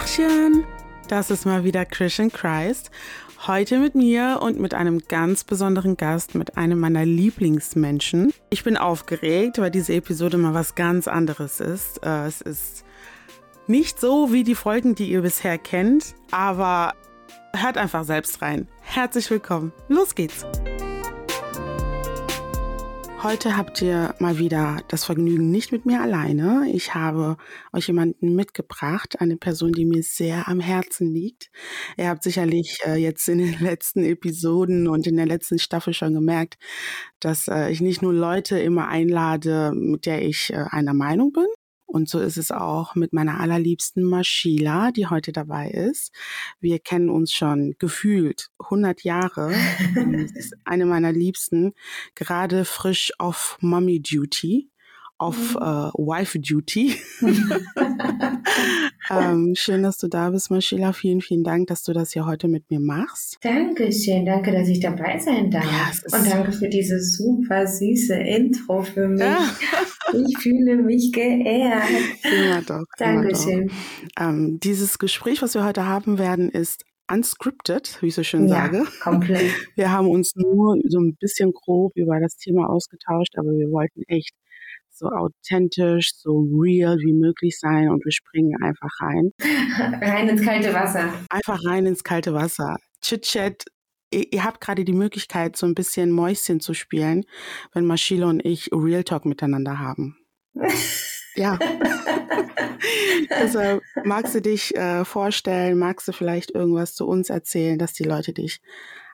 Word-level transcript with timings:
Tachchen! 0.00 0.64
Das 1.08 1.30
ist 1.30 1.44
mal 1.44 1.62
wieder 1.62 1.84
Christian 1.84 2.32
Christ. 2.32 2.90
Heute 3.46 3.78
mit 3.78 3.94
mir 3.94 4.38
und 4.40 4.58
mit 4.58 4.72
einem 4.72 5.00
ganz 5.00 5.44
besonderen 5.44 5.98
Gast, 5.98 6.34
mit 6.34 6.56
einem 6.56 6.80
meiner 6.80 7.04
Lieblingsmenschen. 7.04 8.32
Ich 8.48 8.64
bin 8.64 8.78
aufgeregt, 8.78 9.58
weil 9.58 9.70
diese 9.70 9.92
Episode 9.92 10.38
mal 10.38 10.54
was 10.54 10.74
ganz 10.74 11.06
anderes 11.06 11.60
ist. 11.60 12.02
Äh, 12.02 12.24
es 12.24 12.40
ist 12.40 12.84
nicht 13.66 14.00
so 14.00 14.32
wie 14.32 14.42
die 14.42 14.54
Folgen, 14.54 14.94
die 14.94 15.10
ihr 15.10 15.20
bisher 15.20 15.58
kennt, 15.58 16.14
aber 16.30 16.94
hört 17.54 17.76
einfach 17.76 18.04
selbst 18.04 18.40
rein. 18.40 18.68
Herzlich 18.80 19.30
willkommen. 19.30 19.70
Los 19.88 20.14
geht's. 20.14 20.46
Heute 23.22 23.58
habt 23.58 23.82
ihr 23.82 24.14
mal 24.18 24.38
wieder 24.38 24.78
das 24.88 25.04
Vergnügen 25.04 25.50
nicht 25.50 25.72
mit 25.72 25.84
mir 25.84 26.00
alleine. 26.00 26.70
Ich 26.72 26.94
habe 26.94 27.36
euch 27.70 27.86
jemanden 27.86 28.34
mitgebracht, 28.34 29.20
eine 29.20 29.36
Person, 29.36 29.72
die 29.72 29.84
mir 29.84 30.02
sehr 30.02 30.48
am 30.48 30.58
Herzen 30.58 31.12
liegt. 31.12 31.50
Ihr 31.98 32.08
habt 32.08 32.22
sicherlich 32.22 32.78
äh, 32.86 32.94
jetzt 32.94 33.28
in 33.28 33.36
den 33.36 33.58
letzten 33.60 34.04
Episoden 34.04 34.88
und 34.88 35.06
in 35.06 35.16
der 35.16 35.26
letzten 35.26 35.58
Staffel 35.58 35.92
schon 35.92 36.14
gemerkt, 36.14 36.56
dass 37.20 37.46
äh, 37.46 37.70
ich 37.70 37.82
nicht 37.82 38.00
nur 38.00 38.14
Leute 38.14 38.58
immer 38.58 38.88
einlade, 38.88 39.72
mit 39.74 40.06
der 40.06 40.22
ich 40.22 40.50
äh, 40.54 40.64
einer 40.70 40.94
Meinung 40.94 41.30
bin, 41.32 41.46
und 41.90 42.08
so 42.08 42.20
ist 42.20 42.36
es 42.36 42.52
auch 42.52 42.94
mit 42.94 43.12
meiner 43.12 43.40
allerliebsten 43.40 44.04
Maschila, 44.04 44.92
die 44.92 45.08
heute 45.08 45.32
dabei 45.32 45.70
ist. 45.70 46.12
Wir 46.60 46.78
kennen 46.78 47.10
uns 47.10 47.32
schon 47.32 47.74
gefühlt 47.78 48.50
100 48.60 49.02
Jahre. 49.02 49.52
Ist 50.34 50.54
eine 50.64 50.86
meiner 50.86 51.12
Liebsten, 51.12 51.72
gerade 52.14 52.64
frisch 52.64 53.12
auf 53.18 53.58
Mommy 53.60 54.00
Duty 54.00 54.70
auf 55.20 55.54
mhm. 55.54 55.60
äh, 55.60 55.90
Wife 55.98 56.38
Duty. 56.38 56.94
ähm, 59.10 59.54
schön, 59.54 59.82
dass 59.82 59.98
du 59.98 60.08
da 60.08 60.30
bist, 60.30 60.50
Maschila. 60.50 60.94
Vielen, 60.94 61.20
vielen 61.20 61.44
Dank, 61.44 61.66
dass 61.66 61.82
du 61.82 61.92
das 61.92 62.12
hier 62.12 62.24
heute 62.24 62.48
mit 62.48 62.70
mir 62.70 62.80
machst. 62.80 63.36
Dankeschön, 63.42 64.24
danke, 64.24 64.50
dass 64.50 64.68
ich 64.68 64.80
dabei 64.80 65.18
sein 65.18 65.50
darf. 65.50 65.64
Ja, 65.64 66.18
Und 66.18 66.26
danke 66.26 66.52
für 66.52 66.68
dieses 66.70 67.18
super 67.18 67.66
süße 67.66 68.14
Intro 68.14 68.82
für 68.82 69.08
mich. 69.08 69.20
Ja. 69.20 69.44
ich 70.26 70.38
fühle 70.38 70.76
mich 70.76 71.12
geehrt. 71.12 71.84
Immer 72.24 72.62
doch. 72.62 72.86
Dankeschön. 72.96 73.68
Immer 73.68 73.72
doch. 74.16 74.26
Ähm, 74.26 74.58
dieses 74.62 74.98
Gespräch, 74.98 75.42
was 75.42 75.52
wir 75.52 75.66
heute 75.66 75.86
haben 75.86 76.18
werden, 76.18 76.48
ist 76.48 76.86
unscripted, 77.12 77.98
wie 78.00 78.06
ich 78.06 78.14
so 78.14 78.22
schön 78.22 78.48
ja, 78.48 78.54
sage. 78.54 78.86
Komplett. 79.02 79.52
Wir 79.74 79.92
haben 79.92 80.08
uns 80.08 80.34
nur 80.34 80.78
so 80.88 80.98
ein 80.98 81.16
bisschen 81.16 81.52
grob 81.52 81.92
über 81.94 82.18
das 82.20 82.36
Thema 82.36 82.70
ausgetauscht, 82.70 83.36
aber 83.36 83.50
wir 83.50 83.70
wollten 83.70 84.02
echt 84.06 84.32
so 85.00 85.08
authentisch, 85.08 86.12
so 86.14 86.46
real 86.52 86.98
wie 86.98 87.14
möglich 87.14 87.58
sein 87.58 87.88
und 87.88 88.04
wir 88.04 88.12
springen 88.12 88.62
einfach 88.62 88.90
rein. 89.00 89.32
rein 90.00 90.28
ins 90.28 90.42
kalte 90.42 90.72
Wasser. 90.74 91.12
Einfach 91.30 91.58
rein 91.64 91.86
ins 91.86 92.04
kalte 92.04 92.34
Wasser. 92.34 92.76
Chit-Chat. 93.00 93.64
Ihr, 94.12 94.44
habt 94.44 94.60
gerade 94.60 94.84
die 94.84 94.92
Möglichkeit, 94.92 95.56
so 95.56 95.66
ein 95.66 95.74
bisschen 95.74 96.10
Mäuschen 96.10 96.58
zu 96.58 96.74
spielen, 96.74 97.24
wenn 97.72 97.86
Maschile 97.86 98.26
und 98.26 98.44
ich 98.44 98.68
Real 98.72 99.04
Talk 99.04 99.24
miteinander 99.24 99.78
haben. 99.78 100.18
ja. 101.36 101.58
Deshalb 103.30 103.82
magst 104.04 104.34
du 104.34 104.42
dich 104.42 104.76
äh, 104.76 105.04
vorstellen, 105.04 105.78
magst 105.78 106.08
du 106.08 106.12
vielleicht 106.12 106.50
irgendwas 106.50 106.94
zu 106.94 107.06
uns 107.06 107.30
erzählen, 107.30 107.78
dass 107.78 107.92
die 107.92 108.02
Leute 108.02 108.32
dich 108.32 108.60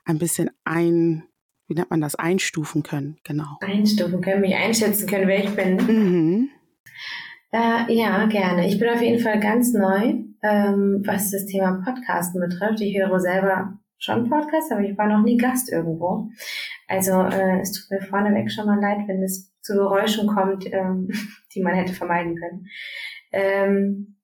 ein 0.03 0.17
bisschen 0.17 0.49
ein, 0.63 1.23
wie 1.67 1.73
nennt 1.73 1.89
man 1.89 2.01
das, 2.01 2.15
einstufen 2.15 2.83
können, 2.83 3.17
genau. 3.23 3.57
Einstufen 3.61 4.21
können, 4.21 4.41
mich 4.41 4.55
einschätzen 4.55 5.07
können, 5.07 5.27
wer 5.27 5.43
ich 5.43 5.55
bin. 5.55 5.75
Mhm. 5.75 6.49
Äh, 7.51 7.93
ja, 7.93 8.25
gerne. 8.25 8.67
Ich 8.67 8.79
bin 8.79 8.89
auf 8.89 9.01
jeden 9.01 9.19
Fall 9.19 9.39
ganz 9.39 9.73
neu, 9.73 10.15
ähm, 10.43 11.01
was 11.05 11.31
das 11.31 11.45
Thema 11.45 11.81
Podcasten 11.83 12.41
betrifft. 12.41 12.81
Ich 12.81 12.97
höre 12.97 13.19
selber 13.19 13.77
schon 13.97 14.29
Podcasts, 14.29 14.71
aber 14.71 14.81
ich 14.81 14.97
war 14.97 15.07
noch 15.07 15.23
nie 15.23 15.37
Gast 15.37 15.71
irgendwo. 15.71 16.29
Also 16.87 17.21
äh, 17.21 17.59
es 17.61 17.71
tut 17.71 17.91
mir 17.91 18.05
vorneweg 18.05 18.51
schon 18.51 18.65
mal 18.65 18.79
leid, 18.79 19.07
wenn 19.07 19.23
es 19.23 19.53
zu 19.61 19.73
Geräuschen 19.73 20.27
kommt, 20.27 20.65
ähm, 20.71 21.09
die 21.55 21.61
man 21.61 21.75
hätte 21.75 21.93
vermeiden 21.93 22.35
können. 22.35 22.67
Ähm, 23.31 24.17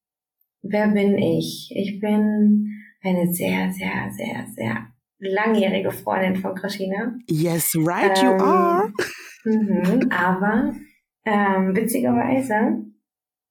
wer 0.61 0.87
bin 0.89 1.17
ich? 1.17 1.71
Ich 1.75 1.99
bin 1.99 2.69
eine 3.01 3.33
sehr, 3.33 3.71
sehr, 3.71 4.11
sehr, 4.11 4.47
sehr 4.53 4.92
langjährige 5.23 5.91
Freundin 5.91 6.35
von 6.35 6.55
Krishina. 6.55 7.15
Yes, 7.29 7.75
right, 7.75 8.17
ähm, 8.21 8.25
you 8.25 8.43
are. 8.43 8.93
Mhm, 9.45 10.09
aber 10.11 10.73
ähm, 11.25 11.75
witzigerweise 11.75 12.85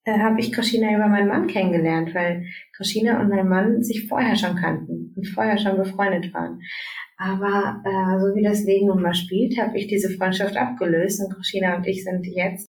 äh, 0.04 0.18
habe 0.18 0.40
ich 0.40 0.52
Krishina 0.52 0.94
über 0.94 1.08
meinen 1.08 1.28
Mann 1.28 1.46
kennengelernt, 1.46 2.14
weil 2.14 2.44
Krishina 2.76 3.20
und 3.20 3.28
mein 3.28 3.48
Mann 3.48 3.82
sich 3.82 4.08
vorher 4.08 4.36
schon 4.36 4.56
kannten 4.56 5.14
und 5.16 5.26
vorher 5.28 5.58
schon 5.58 5.76
befreundet 5.76 6.32
waren. 6.34 6.60
Aber 7.16 7.82
äh, 7.84 8.20
so 8.20 8.34
wie 8.34 8.42
das 8.42 8.64
Leben 8.64 8.88
nun 8.88 9.02
mal 9.02 9.14
spielt, 9.14 9.58
habe 9.58 9.78
ich 9.78 9.86
diese 9.86 10.10
Freundschaft 10.10 10.56
abgelöst 10.56 11.20
und 11.20 11.34
Krishina 11.34 11.76
und 11.76 11.86
ich 11.86 12.02
sind 12.02 12.26
jetzt 12.26 12.68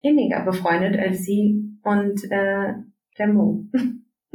inniger 0.00 0.44
befreundet 0.44 0.98
als 0.98 1.24
sie 1.24 1.78
und 1.82 2.24
äh, 2.30 2.72
der 3.18 3.26
Mo. 3.28 3.64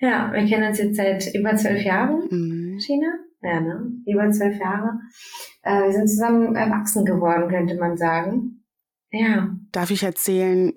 ja, 0.00 0.32
wir 0.32 0.46
kennen 0.46 0.68
uns 0.68 0.78
jetzt 0.78 0.96
seit 0.96 1.34
über 1.34 1.54
zwölf 1.56 1.82
Jahren. 1.82 2.28
Mhm. 2.30 2.63
China? 2.80 3.06
Ja, 3.42 3.60
ne? 3.60 3.92
Über 4.06 4.30
zwölf 4.30 4.58
Jahre. 4.58 5.00
Äh, 5.62 5.84
wir 5.84 5.92
sind 5.92 6.08
zusammen 6.08 6.56
erwachsen 6.56 7.04
geworden, 7.04 7.48
könnte 7.48 7.76
man 7.76 7.96
sagen. 7.96 8.64
Ja. 9.10 9.54
Darf 9.70 9.90
ich 9.90 10.02
erzählen, 10.02 10.72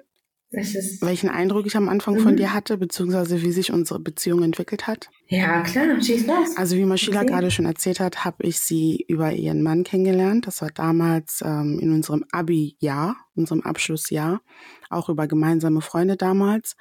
welchen 0.49 1.29
Eindruck 1.29 1.65
ich 1.65 1.75
am 1.75 1.89
Anfang 1.89 2.15
mhm. 2.15 2.19
von 2.19 2.37
dir 2.37 2.53
hatte, 2.53 2.77
beziehungsweise 2.77 3.41
wie 3.41 3.51
sich 3.51 3.73
unsere 3.73 3.99
Beziehung 3.99 4.43
entwickelt 4.43 4.87
hat? 4.87 5.09
Ja, 5.27 5.61
klar, 5.61 6.01
schieß 6.01 6.25
los. 6.25 6.55
Also 6.55 6.77
wie 6.77 6.85
Maschila 6.85 7.21
okay. 7.21 7.31
gerade 7.31 7.51
schon 7.51 7.65
erzählt 7.65 7.99
hat, 7.99 8.23
habe 8.23 8.43
ich 8.43 8.59
sie 8.59 9.03
über 9.09 9.33
ihren 9.33 9.61
Mann 9.61 9.83
kennengelernt. 9.83 10.47
Das 10.47 10.61
war 10.61 10.69
damals 10.69 11.41
ähm, 11.43 11.79
in 11.81 11.91
unserem 11.91 12.23
Abi-Jahr, 12.31 13.17
unserem 13.35 13.61
Abschlussjahr, 13.61 14.41
auch 14.89 15.09
über 15.09 15.27
gemeinsame 15.27 15.81
Freunde 15.81 16.15
damals. 16.15 16.77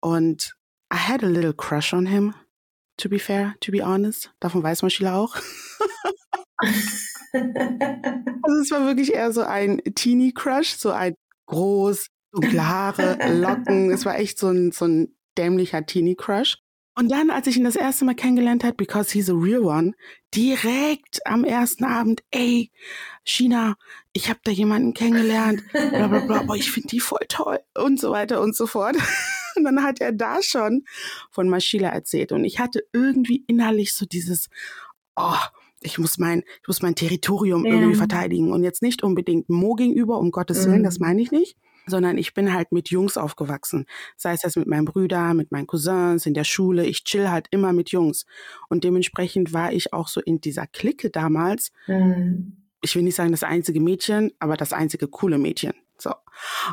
Und 0.00 0.56
I 0.92 0.96
had 0.96 1.22
a 1.22 1.28
little 1.28 1.54
crush 1.54 1.92
on 1.92 2.06
him 2.06 2.34
to 2.98 3.08
be 3.08 3.18
fair, 3.18 3.54
to 3.60 3.72
be 3.72 3.82
honest. 3.82 4.30
Davon 4.40 4.62
weiß 4.62 4.82
Maschila 4.82 5.16
auch. 5.16 5.36
also 8.42 8.60
es 8.60 8.70
war 8.70 8.86
wirklich 8.86 9.14
eher 9.14 9.32
so 9.32 9.42
ein 9.42 9.80
Teenie-Crush, 9.94 10.76
so 10.76 10.90
ein 10.90 11.14
groß, 11.46 12.08
dunkle 12.32 12.68
Haare, 12.68 13.18
Locken. 13.32 13.90
es 13.90 14.04
war 14.04 14.18
echt 14.18 14.38
so 14.38 14.48
ein, 14.48 14.72
so 14.72 14.84
ein 14.86 15.16
dämlicher 15.36 15.86
Teenie-Crush. 15.86 16.58
Und 16.98 17.12
dann, 17.12 17.30
als 17.30 17.46
ich 17.46 17.56
ihn 17.56 17.62
das 17.62 17.76
erste 17.76 18.04
Mal 18.04 18.16
kennengelernt 18.16 18.64
habe, 18.64 18.74
because 18.74 19.12
he's 19.12 19.30
a 19.30 19.32
real 19.32 19.60
one, 19.60 19.92
direkt 20.34 21.24
am 21.24 21.44
ersten 21.44 21.84
Abend, 21.84 22.24
ey, 22.32 22.72
China, 23.22 23.76
ich 24.12 24.28
habe 24.28 24.40
da 24.42 24.50
jemanden 24.50 24.94
kennengelernt, 24.94 25.62
bla 25.70 26.08
bla 26.08 26.18
bla, 26.18 26.40
aber 26.40 26.56
ich 26.56 26.72
finde 26.72 26.88
die 26.88 26.98
voll 26.98 27.24
toll 27.28 27.60
und 27.76 28.00
so 28.00 28.10
weiter 28.10 28.40
und 28.40 28.56
so 28.56 28.66
fort. 28.66 28.96
Und 29.56 29.64
dann 29.64 29.82
hat 29.82 30.00
er 30.00 30.12
da 30.12 30.40
schon 30.40 30.84
von 31.32 31.48
Maschila 31.48 31.88
erzählt. 31.88 32.30
Und 32.30 32.44
ich 32.44 32.60
hatte 32.60 32.84
irgendwie 32.92 33.42
innerlich 33.48 33.92
so 33.92 34.06
dieses, 34.06 34.48
oh, 35.16 35.34
ich 35.80 35.98
muss 35.98 36.16
mein, 36.18 36.44
ich 36.62 36.68
muss 36.68 36.80
mein 36.80 36.94
Territorium 36.94 37.64
ja. 37.64 37.72
irgendwie 37.72 37.96
verteidigen. 37.96 38.52
Und 38.52 38.62
jetzt 38.62 38.82
nicht 38.82 39.02
unbedingt 39.02 39.48
Mo 39.48 39.74
gegenüber, 39.74 40.20
um 40.20 40.30
Gottes 40.30 40.66
Willen, 40.66 40.80
mhm. 40.80 40.84
das 40.84 41.00
meine 41.00 41.20
ich 41.20 41.32
nicht. 41.32 41.56
Sondern 41.88 42.18
ich 42.18 42.34
bin 42.34 42.52
halt 42.52 42.72
mit 42.72 42.90
Jungs 42.90 43.16
aufgewachsen. 43.16 43.86
Sei 44.16 44.32
es 44.32 44.40
das 44.42 44.56
mit 44.56 44.66
meinen 44.66 44.84
Brüdern, 44.84 45.36
mit 45.36 45.52
meinen 45.52 45.66
Cousins, 45.66 46.26
in 46.26 46.34
der 46.34 46.44
Schule. 46.44 46.84
Ich 46.86 47.04
chill 47.04 47.30
halt 47.30 47.46
immer 47.50 47.72
mit 47.72 47.90
Jungs. 47.90 48.26
Und 48.68 48.84
dementsprechend 48.84 49.52
war 49.52 49.72
ich 49.72 49.92
auch 49.92 50.08
so 50.08 50.20
in 50.20 50.40
dieser 50.40 50.66
Clique 50.66 51.10
damals. 51.10 51.72
Mhm. 51.86 52.56
Ich 52.80 52.94
will 52.94 53.02
nicht 53.02 53.16
sagen 53.16 53.32
das 53.32 53.42
einzige 53.42 53.80
Mädchen, 53.80 54.32
aber 54.38 54.56
das 54.56 54.72
einzige 54.72 55.08
coole 55.08 55.38
Mädchen. 55.38 55.72
So. 55.98 56.12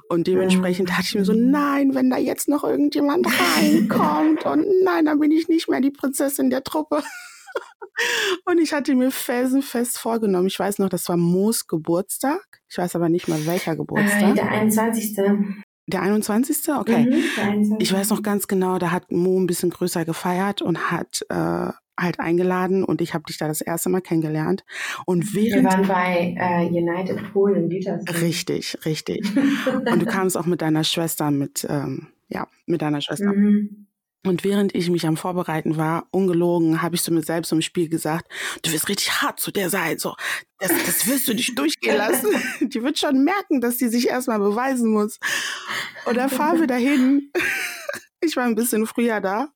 Und 0.09 0.27
dementsprechend 0.27 0.89
dachte 0.89 1.05
ich 1.05 1.15
mir 1.15 1.25
so, 1.25 1.33
mhm. 1.33 1.49
nein, 1.49 1.95
wenn 1.95 2.09
da 2.09 2.17
jetzt 2.17 2.47
noch 2.47 2.63
irgendjemand 2.63 3.27
reinkommt 3.57 4.45
und 4.45 4.65
nein, 4.83 5.05
dann 5.05 5.19
bin 5.19 5.31
ich 5.31 5.47
nicht 5.47 5.67
mehr 5.67 5.81
die 5.81 5.91
Prinzessin 5.91 6.49
der 6.49 6.63
Truppe. 6.63 7.01
Und 8.45 8.59
ich 8.59 8.73
hatte 8.73 8.95
mir 8.95 9.11
felsenfest 9.11 9.97
vorgenommen, 9.97 10.47
ich 10.47 10.59
weiß 10.59 10.79
noch, 10.79 10.89
das 10.89 11.07
war 11.09 11.17
Moos 11.17 11.67
Geburtstag. 11.67 12.61
Ich 12.69 12.77
weiß 12.77 12.95
aber 12.95 13.09
nicht 13.09 13.27
mal 13.27 13.45
welcher 13.45 13.75
Geburtstag. 13.75 14.31
Äh, 14.31 14.33
der 14.33 14.51
21. 14.51 15.15
Der 15.87 16.01
21. 16.01 16.73
Okay. 16.73 17.05
Mhm, 17.05 17.23
der 17.37 17.43
21. 17.43 17.77
Ich 17.79 17.93
weiß 17.93 18.09
noch 18.09 18.23
ganz 18.23 18.47
genau, 18.47 18.79
da 18.79 18.91
hat 18.91 19.11
Mo 19.11 19.39
ein 19.39 19.47
bisschen 19.47 19.69
größer 19.69 20.05
gefeiert 20.05 20.61
und 20.61 20.91
hat 20.91 21.25
äh, 21.29 21.71
halt 21.97 22.19
eingeladen 22.19 22.83
und 22.83 23.01
ich 23.01 23.13
habe 23.13 23.23
dich 23.25 23.37
da 23.37 23.47
das 23.47 23.61
erste 23.61 23.89
Mal 23.89 24.01
kennengelernt. 24.01 24.65
Und 25.05 25.33
während 25.33 25.63
Wir 25.63 25.71
waren 25.71 25.87
bei 25.87 26.35
äh, 26.37 26.67
United 26.67 27.31
Pool 27.31 27.55
in 27.55 27.69
Gütersloh. 27.69 28.21
Richtig, 28.21 28.77
richtig. 28.85 29.31
und 29.91 30.01
du 30.01 30.05
kamst 30.05 30.37
auch 30.37 30.45
mit 30.45 30.61
deiner 30.61 30.83
Schwester 30.83 31.31
mit, 31.31 31.65
ähm, 31.69 32.07
ja, 32.27 32.47
mit 32.65 32.81
deiner 32.81 33.01
Schwester. 33.01 33.31
Mhm. 33.33 33.87
Und 34.25 34.43
während 34.43 34.75
ich 34.75 34.89
mich 34.89 35.07
am 35.07 35.17
Vorbereiten 35.17 35.77
war, 35.77 36.07
ungelogen, 36.11 36.81
habe 36.81 36.95
ich 36.95 37.03
zu 37.03 37.13
mir 37.13 37.23
selbst 37.23 37.51
im 37.51 37.61
Spiel 37.61 37.89
gesagt, 37.89 38.29
du 38.63 38.71
wirst 38.71 38.89
richtig 38.89 39.21
hart 39.21 39.39
zu 39.39 39.51
der 39.51 39.69
sein, 39.69 39.97
so, 39.97 40.15
das, 40.59 40.71
das 40.85 41.07
wirst 41.07 41.27
du 41.27 41.33
nicht 41.33 41.57
durchgehen 41.57 41.97
lassen. 41.97 42.29
die 42.61 42.83
wird 42.83 42.99
schon 42.99 43.23
merken, 43.23 43.61
dass 43.61 43.77
die 43.77 43.87
sich 43.87 44.09
erstmal 44.09 44.39
beweisen 44.39 44.91
muss. 44.91 45.19
Und 46.05 46.17
dann 46.17 46.29
fahren 46.29 46.59
wir 46.59 46.67
dahin 46.67 47.31
Ich 48.25 48.35
war 48.35 48.45
ein 48.45 48.55
bisschen 48.55 48.85
früher 48.87 49.21
da, 49.21 49.49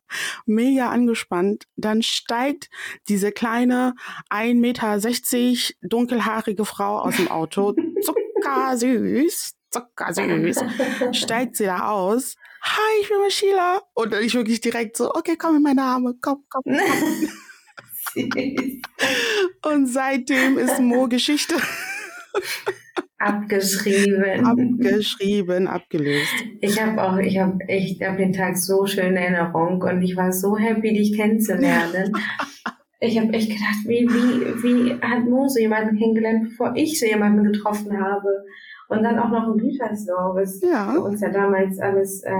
mega 0.46 0.90
angespannt. 0.90 1.66
Dann 1.76 2.02
steigt 2.04 2.70
diese 3.08 3.32
kleine 3.32 3.96
1,60 4.30 4.54
Meter 4.56 5.74
dunkelhaarige 5.82 6.66
Frau 6.66 7.00
aus 7.00 7.16
dem 7.16 7.30
Auto, 7.30 7.76
zuckersüß, 8.02 9.54
zuckersüß, 9.72 10.64
steigt 11.14 11.56
sie 11.56 11.66
da 11.66 11.90
aus. 11.90 12.36
Hi, 12.62 13.02
ich 13.02 13.10
bin 13.10 13.18
Sheila. 13.30 13.82
Und 13.94 14.14
ich 14.14 14.34
wirklich 14.34 14.62
direkt 14.62 14.98
so, 14.98 15.14
okay, 15.14 15.36
komm 15.38 15.58
in 15.58 15.64
meine 15.64 15.82
Arme, 15.82 16.16
komm, 16.22 16.44
komm. 16.50 16.64
komm. 16.64 16.80
Und 19.66 19.88
seitdem 19.88 20.58
ist 20.58 20.80
Mo 20.80 21.08
Geschichte. 21.08 21.56
Abgeschrieben. 23.20 24.46
Abgeschrieben, 24.46 25.68
abgelöst. 25.68 26.34
Ich 26.62 26.82
habe 26.82 27.04
auch, 27.04 27.18
ich 27.18 27.38
habe 27.38 27.60
echt 27.68 28.02
hab 28.02 28.18
den 28.18 28.32
Tag 28.32 28.58
so 28.58 28.86
schön 28.88 29.08
in 29.08 29.18
Erinnerung 29.18 29.82
und 29.82 30.02
ich 30.02 30.16
war 30.16 30.32
so 30.32 30.58
happy, 30.58 30.94
dich 30.94 31.18
kennenzulernen. 31.18 32.14
ich 33.02 33.20
habe 33.20 33.34
echt 33.34 33.50
gedacht, 33.50 33.84
wie, 33.86 34.08
wie, 34.08 34.64
wie 34.64 35.02
hat 35.02 35.26
Mo 35.26 35.50
so 35.50 35.60
jemanden 35.60 36.00
kennengelernt, 36.00 36.46
bevor 36.50 36.74
ich 36.78 36.98
so 36.98 37.06
jemanden 37.06 37.44
getroffen 37.44 38.00
habe? 38.00 38.46
Und 38.90 39.04
dann 39.04 39.20
auch 39.20 39.30
noch 39.30 39.44
ein 39.44 39.62
was 39.62 40.62
ja. 40.62 40.92
für 40.92 41.02
uns 41.02 41.22
ja 41.22 41.30
damals 41.30 41.80
alles 41.80 42.24
äh, 42.24 42.34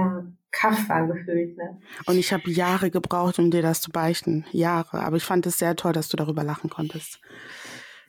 Kaff 0.50 0.88
war 0.88 1.06
gefühlt. 1.06 1.56
Ne? 1.56 1.78
Und 2.06 2.16
ich 2.16 2.32
habe 2.32 2.50
Jahre 2.50 2.90
gebraucht, 2.90 3.38
um 3.38 3.50
dir 3.50 3.62
das 3.62 3.80
zu 3.80 3.90
beichten. 3.90 4.44
Jahre. 4.50 5.00
Aber 5.00 5.16
ich 5.16 5.22
fand 5.22 5.46
es 5.46 5.58
sehr 5.58 5.76
toll, 5.76 5.92
dass 5.92 6.08
du 6.08 6.16
darüber 6.16 6.42
lachen 6.42 6.68
konntest. 6.68 7.20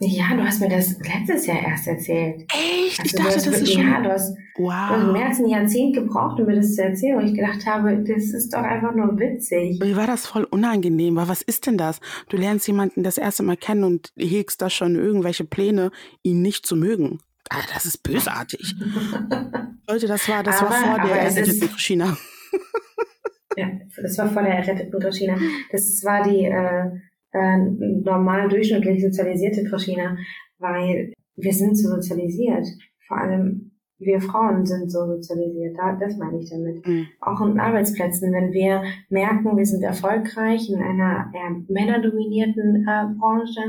Ja, 0.04 0.36
du 0.36 0.44
hast 0.44 0.60
mir 0.60 0.70
das 0.70 0.98
letztes 0.98 1.46
Jahr 1.46 1.62
erst 1.62 1.86
erzählt. 1.86 2.52
Echt? 2.52 3.00
Also 3.00 3.04
ich 3.04 3.12
dachte, 3.12 3.52
das 3.52 3.62
ist 3.62 3.72
schon... 3.72 3.84
Ja, 3.84 4.02
du 4.02 4.12
hast, 4.12 4.36
wow. 4.58 4.90
du 4.90 4.96
hast 4.96 5.12
mehr 5.12 5.26
als 5.28 5.38
ein 5.38 5.48
Jahrzehnt 5.48 5.94
gebraucht, 5.94 6.40
um 6.40 6.48
mir 6.48 6.56
das 6.56 6.74
zu 6.74 6.84
erzählen. 6.84 7.20
Und 7.20 7.28
ich 7.28 7.36
gedacht 7.36 7.68
habe, 7.68 8.04
das 8.04 8.34
ist 8.34 8.52
doch 8.52 8.64
einfach 8.64 8.96
nur 8.96 9.20
witzig. 9.20 9.80
Mir 9.80 9.96
war 9.96 10.08
das 10.08 10.26
voll 10.26 10.46
unangenehm. 10.46 11.16
Weil 11.16 11.28
was 11.28 11.44
ist 11.44 11.68
denn 11.68 11.78
das? 11.78 12.00
Du 12.30 12.38
lernst 12.38 12.66
jemanden 12.66 13.04
das 13.04 13.20
erste 13.20 13.44
Mal 13.44 13.58
kennen 13.58 13.84
und 13.84 14.12
hegst 14.18 14.64
da 14.64 14.72
schon 14.72 14.96
irgendwelche 14.96 15.46
Pläne, 15.46 15.92
ihn 16.24 16.42
nicht 16.42 16.66
zu 16.66 16.76
mögen. 16.76 17.20
Ah, 17.54 17.64
das 17.74 17.86
ist 17.86 18.02
bösartig. 18.02 18.76
Leute, 19.88 20.08
das 20.08 20.30
war, 20.30 20.42
das 20.42 20.62
aber, 20.62 20.70
war 20.70 20.96
vor 20.96 21.08
der 21.08 21.22
erretteten 21.22 21.78
China. 21.78 22.18
ja, 23.58 23.68
das 24.02 24.18
war 24.18 24.30
vor 24.30 24.44
der 24.44 24.54
erretteten 24.56 25.12
China. 25.12 25.38
Das 25.72 26.04
war 26.04 26.24
die... 26.24 26.46
Äh, 26.46 27.02
äh, 27.34 27.58
normal 27.58 28.50
durchschnittlich 28.50 29.02
sozialisierte 29.02 29.64
Krishna, 29.64 30.18
weil 30.60 31.14
wir 31.36 31.54
sind 31.54 31.78
so 31.78 31.90
sozialisiert. 31.90 32.68
Vor 33.08 33.18
allem 33.18 33.72
wir 34.00 34.20
Frauen 34.20 34.66
sind 34.66 34.92
so 34.92 35.06
sozialisiert. 35.06 35.78
Da, 35.78 35.94
das 35.94 36.18
meine 36.18 36.40
ich 36.40 36.50
damit. 36.50 36.86
Mhm. 36.86 37.08
Auch 37.20 37.40
in 37.42 37.60
Arbeitsplätzen, 37.60 38.34
wenn 38.34 38.52
wir 38.52 38.84
merken, 39.10 39.56
wir 39.56 39.66
sind 39.66 39.84
erfolgreich 39.84 40.70
in 40.70 40.82
einer 40.82 41.32
eher 41.34 41.56
männerdominierten 41.68 42.88
äh, 42.88 43.06
Branche 43.20 43.62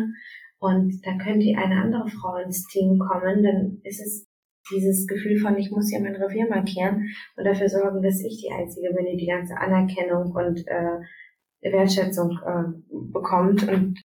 und 0.62 1.04
da 1.04 1.18
könnte 1.18 1.58
eine 1.58 1.82
andere 1.82 2.08
Frau 2.08 2.36
ins 2.36 2.68
Team 2.68 2.96
kommen, 2.96 3.42
dann 3.42 3.80
ist 3.82 4.00
es 4.00 4.28
dieses 4.70 5.08
Gefühl 5.08 5.36
von, 5.40 5.58
ich 5.58 5.72
muss 5.72 5.90
hier 5.90 6.00
mein 6.00 6.14
Revier 6.14 6.48
markieren 6.48 7.08
und 7.36 7.44
dafür 7.44 7.68
sorgen, 7.68 8.00
dass 8.00 8.22
ich 8.22 8.40
die 8.40 8.52
Einzige 8.52 8.94
bin, 8.94 9.06
die 9.06 9.16
die 9.16 9.26
ganze 9.26 9.56
Anerkennung 9.56 10.30
und 10.30 10.64
äh, 10.68 11.72
Wertschätzung 11.72 12.38
äh, 12.46 12.92
bekommt 13.12 13.68
und 13.68 14.00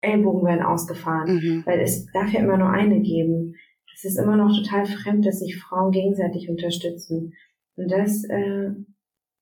Ellbogen 0.00 0.46
werden 0.46 0.62
ausgefahren, 0.62 1.34
mhm. 1.34 1.62
weil 1.66 1.80
es 1.80 2.06
darf 2.12 2.32
ja 2.32 2.40
immer 2.40 2.56
nur 2.56 2.70
eine 2.70 3.02
geben. 3.02 3.54
Es 3.94 4.04
ist 4.04 4.16
immer 4.18 4.36
noch 4.36 4.56
total 4.56 4.86
fremd, 4.86 5.26
dass 5.26 5.40
sich 5.40 5.58
Frauen 5.58 5.90
gegenseitig 5.90 6.48
unterstützen. 6.48 7.34
Und 7.76 7.90
das, 7.90 8.24
äh, 8.24 8.70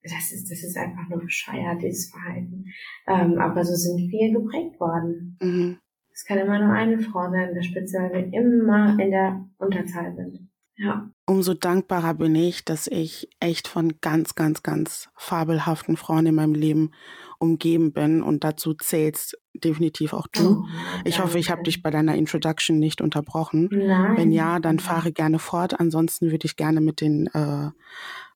das 0.03 0.33
ist, 0.33 0.51
das 0.51 0.65
ist 0.65 0.77
einfach 0.77 1.09
nur 1.11 1.21
bescheuert, 1.21 1.81
dieses 1.81 2.11
Verhalten. 2.11 2.65
Ähm, 3.07 3.39
aber 3.39 3.65
so 3.65 3.75
sind 3.75 4.11
wir 4.11 4.33
geprägt 4.33 4.81
worden. 4.81 5.39
Mhm. 5.41 5.79
Es 6.17 6.25
kann 6.25 6.39
immer 6.39 6.59
nur 6.59 6.73
eine 6.73 6.99
Frau 6.99 7.31
sein 7.31 7.51
in 7.51 7.55
der 7.55 7.63
Spitze, 7.63 7.99
weil 7.99 8.31
wir 8.31 8.41
immer 8.41 8.99
in 8.99 9.11
der 9.11 9.45
Unterzahl 9.59 10.15
sind. 10.17 10.49
Ja. 10.79 11.11
Umso 11.27 11.53
dankbarer 11.53 12.15
bin 12.15 12.35
ich, 12.35 12.65
dass 12.65 12.87
ich 12.87 13.29
echt 13.39 13.69
von 13.69 14.01
ganz, 14.01 14.35
ganz, 14.35 14.63
ganz 14.63 15.11
fabelhaften 15.15 15.99
Frauen 15.99 16.25
in 16.25 16.35
meinem 16.35 16.55
Leben 16.55 16.93
umgeben 17.39 17.93
bin 17.93 18.23
und 18.23 18.45
dazu 18.45 18.73
zählst 18.73 19.39
definitiv 19.53 20.15
auch 20.15 20.27
du. 20.27 20.63
Oh, 20.63 20.65
ich 21.05 21.21
hoffe, 21.21 21.39
ich 21.39 21.51
habe 21.51 21.63
dich 21.63 21.83
bei 21.83 21.91
deiner 21.91 22.15
Introduction 22.15 22.79
nicht 22.79 23.03
unterbrochen. 23.03 23.69
Nein. 23.71 24.17
Wenn 24.17 24.33
ja, 24.33 24.59
dann 24.59 24.79
fahre 24.79 25.13
gerne 25.13 25.39
fort. 25.39 25.79
Ansonsten 25.79 26.31
würde 26.31 26.47
ich 26.47 26.57
gerne 26.57 26.81
mit 26.81 27.03
den 27.03 27.27
äh, 27.35 27.71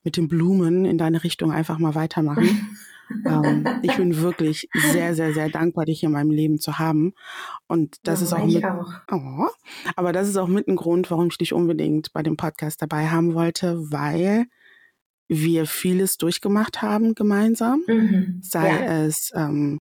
mit 0.02 0.18
den 0.18 0.28
Blumen 0.28 0.84
in 0.84 0.98
deine 0.98 1.24
Richtung 1.24 1.50
einfach 1.50 1.78
mal 1.78 1.94
weitermachen. 1.94 2.76
ähm, 3.26 3.64
ich 3.82 3.96
bin 3.96 4.16
wirklich 4.16 4.68
sehr, 4.92 5.14
sehr, 5.14 5.32
sehr 5.34 5.48
dankbar, 5.48 5.84
dich 5.84 6.02
in 6.02 6.12
meinem 6.12 6.30
Leben 6.30 6.58
zu 6.58 6.78
haben. 6.78 7.12
Und 7.66 7.96
das 8.04 8.20
ja, 8.20 8.26
ist 8.26 8.32
auch 8.32 8.46
mit, 8.46 8.64
auch. 8.64 8.92
Oh, 9.10 9.48
aber 9.96 10.12
das 10.12 10.28
ist 10.28 10.36
auch 10.36 10.48
mit 10.48 10.68
ein 10.68 10.76
Grund, 10.76 11.10
warum 11.10 11.28
ich 11.28 11.38
dich 11.38 11.52
unbedingt 11.52 12.12
bei 12.12 12.22
dem 12.22 12.36
Podcast 12.36 12.82
dabei 12.82 13.08
haben 13.08 13.34
wollte, 13.34 13.90
weil 13.90 14.46
wir 15.28 15.66
vieles 15.66 16.16
durchgemacht 16.16 16.82
haben 16.82 17.14
gemeinsam, 17.14 17.84
mhm. 17.86 18.40
sei 18.42 18.68
ja. 18.68 19.04
es 19.04 19.30
ähm, 19.34 19.78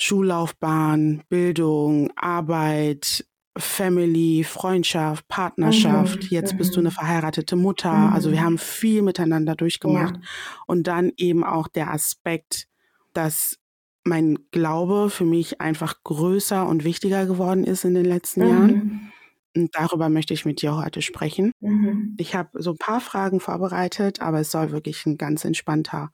Schullaufbahn, 0.00 1.22
Bildung, 1.28 2.10
Arbeit, 2.16 3.26
Family, 3.58 4.44
Freundschaft, 4.44 5.26
Partnerschaft. 5.28 6.24
Mhm. 6.24 6.28
Jetzt 6.30 6.56
bist 6.56 6.76
du 6.76 6.80
eine 6.80 6.90
mhm. 6.90 6.94
verheiratete 6.94 7.56
Mutter. 7.56 7.92
Mhm. 7.92 8.12
Also 8.12 8.32
wir 8.32 8.42
haben 8.42 8.58
viel 8.58 9.02
miteinander 9.02 9.54
durchgemacht. 9.54 10.16
Ja. 10.16 10.22
Und 10.66 10.86
dann 10.86 11.12
eben 11.16 11.44
auch 11.44 11.68
der 11.68 11.92
Aspekt, 11.92 12.68
dass 13.12 13.58
mein 14.04 14.38
Glaube 14.52 15.10
für 15.10 15.24
mich 15.24 15.60
einfach 15.60 16.02
größer 16.04 16.66
und 16.66 16.84
wichtiger 16.84 17.26
geworden 17.26 17.64
ist 17.64 17.84
in 17.84 17.94
den 17.94 18.06
letzten 18.06 18.42
mhm. 18.42 18.48
Jahren. 18.48 19.12
Und 19.56 19.70
darüber 19.74 20.08
möchte 20.08 20.34
ich 20.34 20.44
mit 20.44 20.62
dir 20.62 20.76
heute 20.76 21.02
sprechen. 21.02 21.52
Mhm. 21.60 22.14
Ich 22.18 22.34
habe 22.34 22.50
so 22.62 22.72
ein 22.72 22.78
paar 22.78 23.00
Fragen 23.00 23.40
vorbereitet, 23.40 24.22
aber 24.22 24.40
es 24.40 24.50
soll 24.50 24.70
wirklich 24.70 25.04
ein 25.06 25.16
ganz 25.18 25.44
entspannter, 25.44 26.10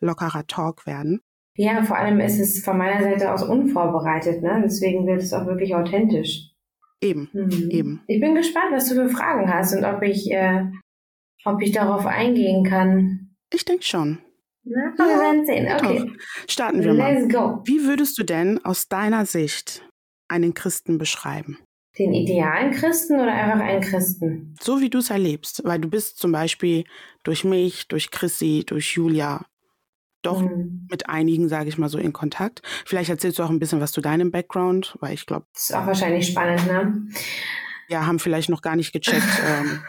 lockerer 0.00 0.46
Talk 0.46 0.86
werden. 0.86 1.20
Ja, 1.54 1.82
vor 1.82 1.98
allem 1.98 2.20
ist 2.20 2.38
es 2.38 2.64
von 2.64 2.78
meiner 2.78 3.02
Seite 3.02 3.32
aus 3.32 3.42
unvorbereitet, 3.42 4.42
ne? 4.42 4.60
Deswegen 4.64 5.06
wird 5.08 5.22
es 5.22 5.32
auch 5.32 5.44
wirklich 5.46 5.74
authentisch. 5.74 6.47
Eben, 7.00 7.28
mhm. 7.32 7.70
eben. 7.70 8.02
Ich 8.08 8.20
bin 8.20 8.34
gespannt, 8.34 8.72
was 8.72 8.88
du 8.88 8.94
für 8.94 9.08
Fragen 9.08 9.52
hast 9.52 9.74
und 9.74 9.84
ob 9.84 10.02
ich, 10.02 10.30
äh, 10.32 10.64
ob 11.44 11.62
ich 11.62 11.72
darauf 11.72 12.06
eingehen 12.06 12.64
kann. 12.64 13.30
Ich 13.52 13.64
denke 13.64 13.84
schon. 13.84 14.18
Na, 14.64 14.92
ja, 14.98 15.06
wir 15.06 15.20
werden 15.20 15.46
sehen. 15.46 15.68
Okay. 15.72 16.12
Starten 16.48 16.82
wir 16.82 16.92
Let's 16.92 17.32
mal. 17.32 17.56
Go. 17.56 17.62
Wie 17.64 17.84
würdest 17.84 18.18
du 18.18 18.24
denn 18.24 18.62
aus 18.64 18.88
deiner 18.88 19.26
Sicht 19.26 19.82
einen 20.28 20.54
Christen 20.54 20.98
beschreiben? 20.98 21.58
Den 21.98 22.12
idealen 22.12 22.72
Christen 22.72 23.14
oder 23.14 23.32
einfach 23.32 23.60
einen 23.60 23.80
Christen? 23.80 24.54
So 24.60 24.80
wie 24.80 24.90
du 24.90 24.98
es 24.98 25.10
erlebst, 25.10 25.62
weil 25.64 25.80
du 25.80 25.88
bist 25.88 26.18
zum 26.18 26.32
Beispiel 26.32 26.84
durch 27.22 27.44
mich, 27.44 27.88
durch 27.88 28.10
Chrissy, 28.10 28.64
durch 28.66 28.94
Julia 28.94 29.46
doch 30.22 30.42
mhm. 30.42 30.86
mit 30.90 31.08
einigen, 31.08 31.48
sage 31.48 31.68
ich 31.68 31.78
mal 31.78 31.88
so, 31.88 31.98
in 31.98 32.12
Kontakt. 32.12 32.62
Vielleicht 32.84 33.10
erzählst 33.10 33.38
du 33.38 33.42
auch 33.42 33.50
ein 33.50 33.58
bisschen 33.58 33.80
was 33.80 33.92
zu 33.92 34.00
deinem 34.00 34.30
Background, 34.30 34.96
weil 35.00 35.14
ich 35.14 35.26
glaube. 35.26 35.46
Das 35.52 35.70
ist 35.70 35.74
auch 35.74 35.86
wahrscheinlich 35.86 36.28
spannend, 36.28 36.66
ne? 36.66 37.08
Ja, 37.88 38.06
haben 38.06 38.18
vielleicht 38.18 38.50
noch 38.50 38.62
gar 38.62 38.76
nicht 38.76 38.92
gecheckt, 38.92 39.22
ähm, 39.46 39.80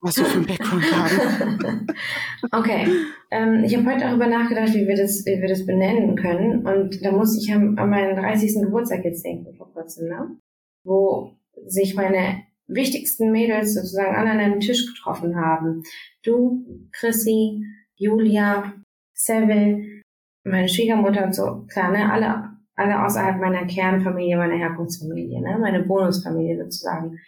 was 0.00 0.16
wir 0.16 0.24
für 0.24 0.38
ein 0.38 0.46
Background 0.46 0.84
haben. 0.92 1.86
okay. 2.52 2.88
Ähm, 3.30 3.64
ich 3.64 3.76
habe 3.76 3.86
heute 3.86 4.00
darüber 4.00 4.26
nachgedacht, 4.26 4.74
wie 4.74 4.86
wir, 4.86 4.96
das, 4.96 5.24
wie 5.26 5.40
wir 5.40 5.48
das 5.48 5.66
benennen 5.66 6.16
können. 6.16 6.66
Und 6.66 7.04
da 7.04 7.12
muss 7.12 7.36
ich 7.36 7.52
an 7.52 7.74
meinen 7.74 8.16
30. 8.16 8.62
Geburtstag 8.62 9.04
jetzt 9.04 9.24
denken, 9.24 9.54
vor 9.56 9.72
kurzem, 9.72 10.08
ne? 10.08 10.36
Wo 10.84 11.36
sich 11.66 11.94
meine 11.94 12.42
wichtigsten 12.68 13.32
Mädels 13.32 13.74
sozusagen 13.74 14.14
alle 14.14 14.30
an 14.30 14.38
einem 14.38 14.60
Tisch 14.60 14.86
getroffen 14.86 15.36
haben. 15.36 15.82
Du, 16.22 16.64
Chrissy, 16.92 17.64
Julia, 17.96 18.74
Seville, 19.18 20.02
meine 20.44 20.68
Schwiegermutter 20.68 21.24
und 21.24 21.34
so, 21.34 21.66
klar, 21.70 21.90
ne, 21.90 22.10
alle, 22.10 22.50
alle 22.76 23.04
außerhalb 23.04 23.40
meiner 23.40 23.66
Kernfamilie, 23.66 24.36
meiner 24.36 24.56
Herkunftsfamilie, 24.56 25.40
ne, 25.40 25.58
meine 25.58 25.82
Bonusfamilie 25.82 26.62
sozusagen. 26.62 27.18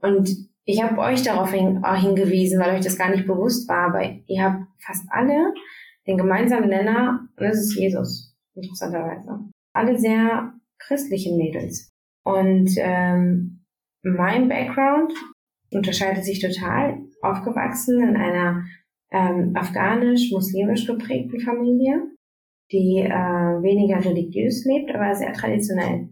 Und 0.00 0.30
ich 0.64 0.82
habe 0.82 0.98
euch 0.98 1.22
darauf 1.22 1.52
hin, 1.52 1.84
hingewiesen, 1.84 2.58
weil 2.58 2.74
euch 2.74 2.84
das 2.84 2.98
gar 2.98 3.10
nicht 3.10 3.26
bewusst 3.26 3.68
war, 3.68 3.88
aber 3.88 4.02
ihr 4.26 4.42
habt 4.42 4.64
fast 4.80 5.04
alle 5.10 5.52
den 6.06 6.16
gemeinsamen 6.16 6.70
Nenner, 6.70 7.28
und 7.36 7.44
das 7.44 7.58
ist 7.58 7.76
Jesus, 7.76 8.34
interessanterweise. 8.54 9.40
Alle 9.72 9.98
sehr 9.98 10.54
christliche 10.78 11.34
Mädels. 11.34 11.92
Und 12.24 12.70
ähm, 12.78 13.64
mein 14.02 14.48
Background 14.48 15.12
unterscheidet 15.72 16.24
sich 16.24 16.40
total. 16.40 16.98
Aufgewachsen 17.22 18.02
in 18.02 18.16
einer 18.16 18.64
ähm, 19.10 19.52
afghanisch-muslimisch 19.54 20.86
geprägten 20.86 21.40
Familie, 21.40 22.10
die 22.72 22.98
äh, 22.98 23.08
weniger 23.62 24.04
religiös 24.04 24.64
lebt, 24.64 24.94
aber 24.94 25.14
sehr 25.14 25.32
traditionell. 25.32 26.08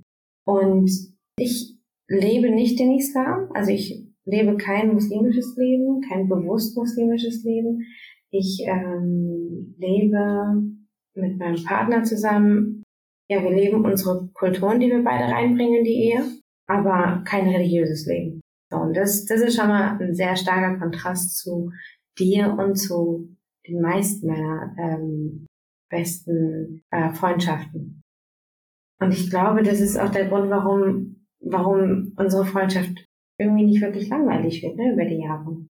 Und 0.46 0.90
ich 1.36 1.76
lebe 2.08 2.50
nicht 2.50 2.78
den 2.78 2.94
Islam, 2.96 3.50
also 3.54 3.72
ich 3.72 4.06
lebe 4.24 4.56
kein 4.56 4.94
muslimisches 4.94 5.56
Leben, 5.56 6.00
kein 6.08 6.28
bewusst 6.28 6.76
muslimisches 6.76 7.44
Leben. 7.44 7.82
Ich 8.30 8.62
ähm, 8.66 9.74
lebe 9.78 10.62
mit 11.14 11.38
meinem 11.38 11.62
Partner 11.64 12.02
zusammen. 12.02 12.82
Ja, 13.28 13.42
wir 13.42 13.52
leben 13.52 13.84
unsere 13.84 14.28
Kulturen, 14.34 14.80
die 14.80 14.88
wir 14.88 15.02
beide 15.02 15.32
reinbringen 15.32 15.78
in 15.78 15.84
die 15.84 16.10
Ehe, 16.10 16.24
aber 16.66 17.22
kein 17.24 17.48
religiöses 17.48 18.06
Leben. 18.06 18.40
So, 18.70 18.78
und 18.78 18.96
das, 18.96 19.24
das 19.24 19.40
ist 19.40 19.56
schon 19.56 19.68
mal 19.68 19.98
ein 20.00 20.14
sehr 20.14 20.36
starker 20.36 20.78
Kontrast 20.78 21.38
zu 21.38 21.70
dir 22.18 22.56
und 22.58 22.76
zu 22.76 23.36
den 23.66 23.80
meisten 23.80 24.26
meiner 24.26 24.74
ähm, 24.78 25.46
besten 25.90 26.82
äh, 26.90 27.12
Freundschaften. 27.12 28.02
Und 29.00 29.12
ich 29.12 29.30
glaube, 29.30 29.62
das 29.62 29.80
ist 29.80 29.98
auch 29.98 30.10
der 30.10 30.28
Grund, 30.28 30.50
warum, 30.50 31.26
warum 31.40 32.12
unsere 32.16 32.44
Freundschaft 32.44 33.06
irgendwie 33.38 33.64
nicht 33.64 33.82
wirklich 33.82 34.08
langweilig 34.08 34.62
wird, 34.62 34.76
ne, 34.76 34.92
über 34.92 35.04
die 35.04 35.22
Jahre. 35.22 35.66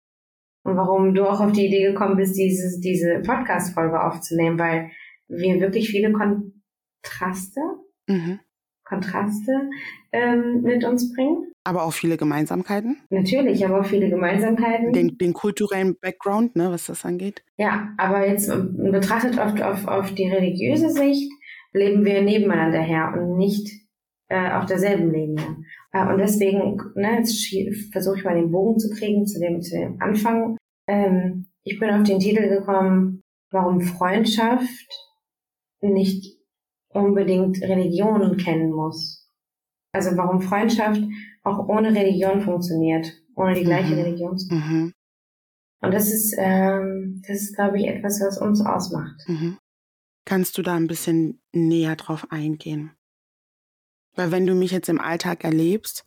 Und 0.65 0.77
warum 0.77 1.15
du 1.15 1.29
auch 1.29 1.41
auf 1.41 1.53
die 1.53 1.67
Idee 1.67 1.85
gekommen 1.85 2.17
bist, 2.17 2.37
dieses, 2.37 2.81
diese 2.81 3.21
Podcast-Folge 3.21 4.03
aufzunehmen, 4.03 4.59
weil 4.59 4.91
wir 5.29 5.61
wirklich 5.61 5.91
viele 5.91 6.13
Kontraste, 6.13 7.61
mhm. 8.09 8.41
Kontraste 8.85 9.71
ähm, 10.13 10.63
mit 10.63 10.85
uns 10.85 11.13
bringen. 11.15 11.52
Aber 11.65 11.85
auch 11.85 11.93
viele 11.93 12.17
Gemeinsamkeiten? 12.17 12.97
Natürlich, 13.11 13.65
aber 13.65 13.81
auch 13.81 13.85
viele 13.85 14.11
Gemeinsamkeiten. 14.11 14.93
Den, 14.93 15.17
den 15.17 15.33
kulturellen 15.33 15.97
Background, 16.01 16.57
ne, 16.57 16.71
was 16.71 16.87
das 16.87 17.05
angeht. 17.05 17.45
Ja, 17.57 17.95
aber 17.99 18.27
jetzt 18.27 18.49
betrachtet 18.49 19.39
oft 19.39 19.63
auf, 19.63 19.87
auf 19.87 20.13
die 20.15 20.29
religiöse 20.29 20.91
Sicht, 20.91 21.31
leben 21.73 22.05
wir 22.05 22.21
nebeneinander 22.23 22.81
her 22.81 23.15
und 23.17 23.37
nicht 23.37 23.71
äh, 24.29 24.51
auf 24.53 24.67
derselben 24.67 25.13
Linie. 25.13 25.59
Äh, 25.93 26.07
und 26.09 26.19
deswegen, 26.19 26.81
ne, 26.97 27.19
jetzt 27.19 27.47
versuche 27.93 28.19
ich 28.19 28.25
mal 28.25 28.35
den 28.35 28.51
Bogen 28.51 28.79
zu 28.79 28.91
kriegen 28.91 29.27
zu 29.27 29.39
dem, 29.39 29.61
zu 29.61 29.77
dem 29.77 30.01
Anfang. 30.01 30.57
Ähm, 30.89 31.47
ich 31.63 31.79
bin 31.79 31.91
auf 31.91 32.03
den 32.03 32.19
Titel 32.19 32.49
gekommen, 32.49 33.23
warum 33.51 33.81
Freundschaft 33.81 34.89
nicht 35.81 36.39
unbedingt 36.89 37.63
Religionen 37.63 38.37
kennen 38.37 38.73
muss. 38.73 39.22
Also 39.93 40.17
warum 40.17 40.41
Freundschaft 40.41 41.03
auch 41.43 41.69
ohne 41.69 41.95
Religion 41.95 42.41
funktioniert, 42.41 43.13
ohne 43.37 43.55
die 43.55 43.65
gleiche 43.65 43.95
mhm. 43.95 44.01
Religion. 44.01 44.41
Mhm. 44.49 44.93
Und 45.83 45.93
das 45.93 46.13
ist, 46.13 46.35
ähm, 46.39 47.23
das 47.27 47.43
ist, 47.43 47.57
glaube 47.57 47.79
ich, 47.79 47.87
etwas, 47.87 48.21
was 48.21 48.39
uns 48.39 48.65
ausmacht. 48.65 49.21
Mhm. 49.27 49.59
Kannst 50.25 50.57
du 50.57 50.63
da 50.63 50.75
ein 50.77 50.87
bisschen 50.87 51.43
näher 51.53 51.97
drauf 51.97 52.27
eingehen? 52.31 52.93
Weil 54.15 54.31
wenn 54.31 54.47
du 54.47 54.55
mich 54.55 54.71
jetzt 54.71 54.89
im 54.89 55.01
Alltag 55.01 55.43
erlebst, 55.45 56.05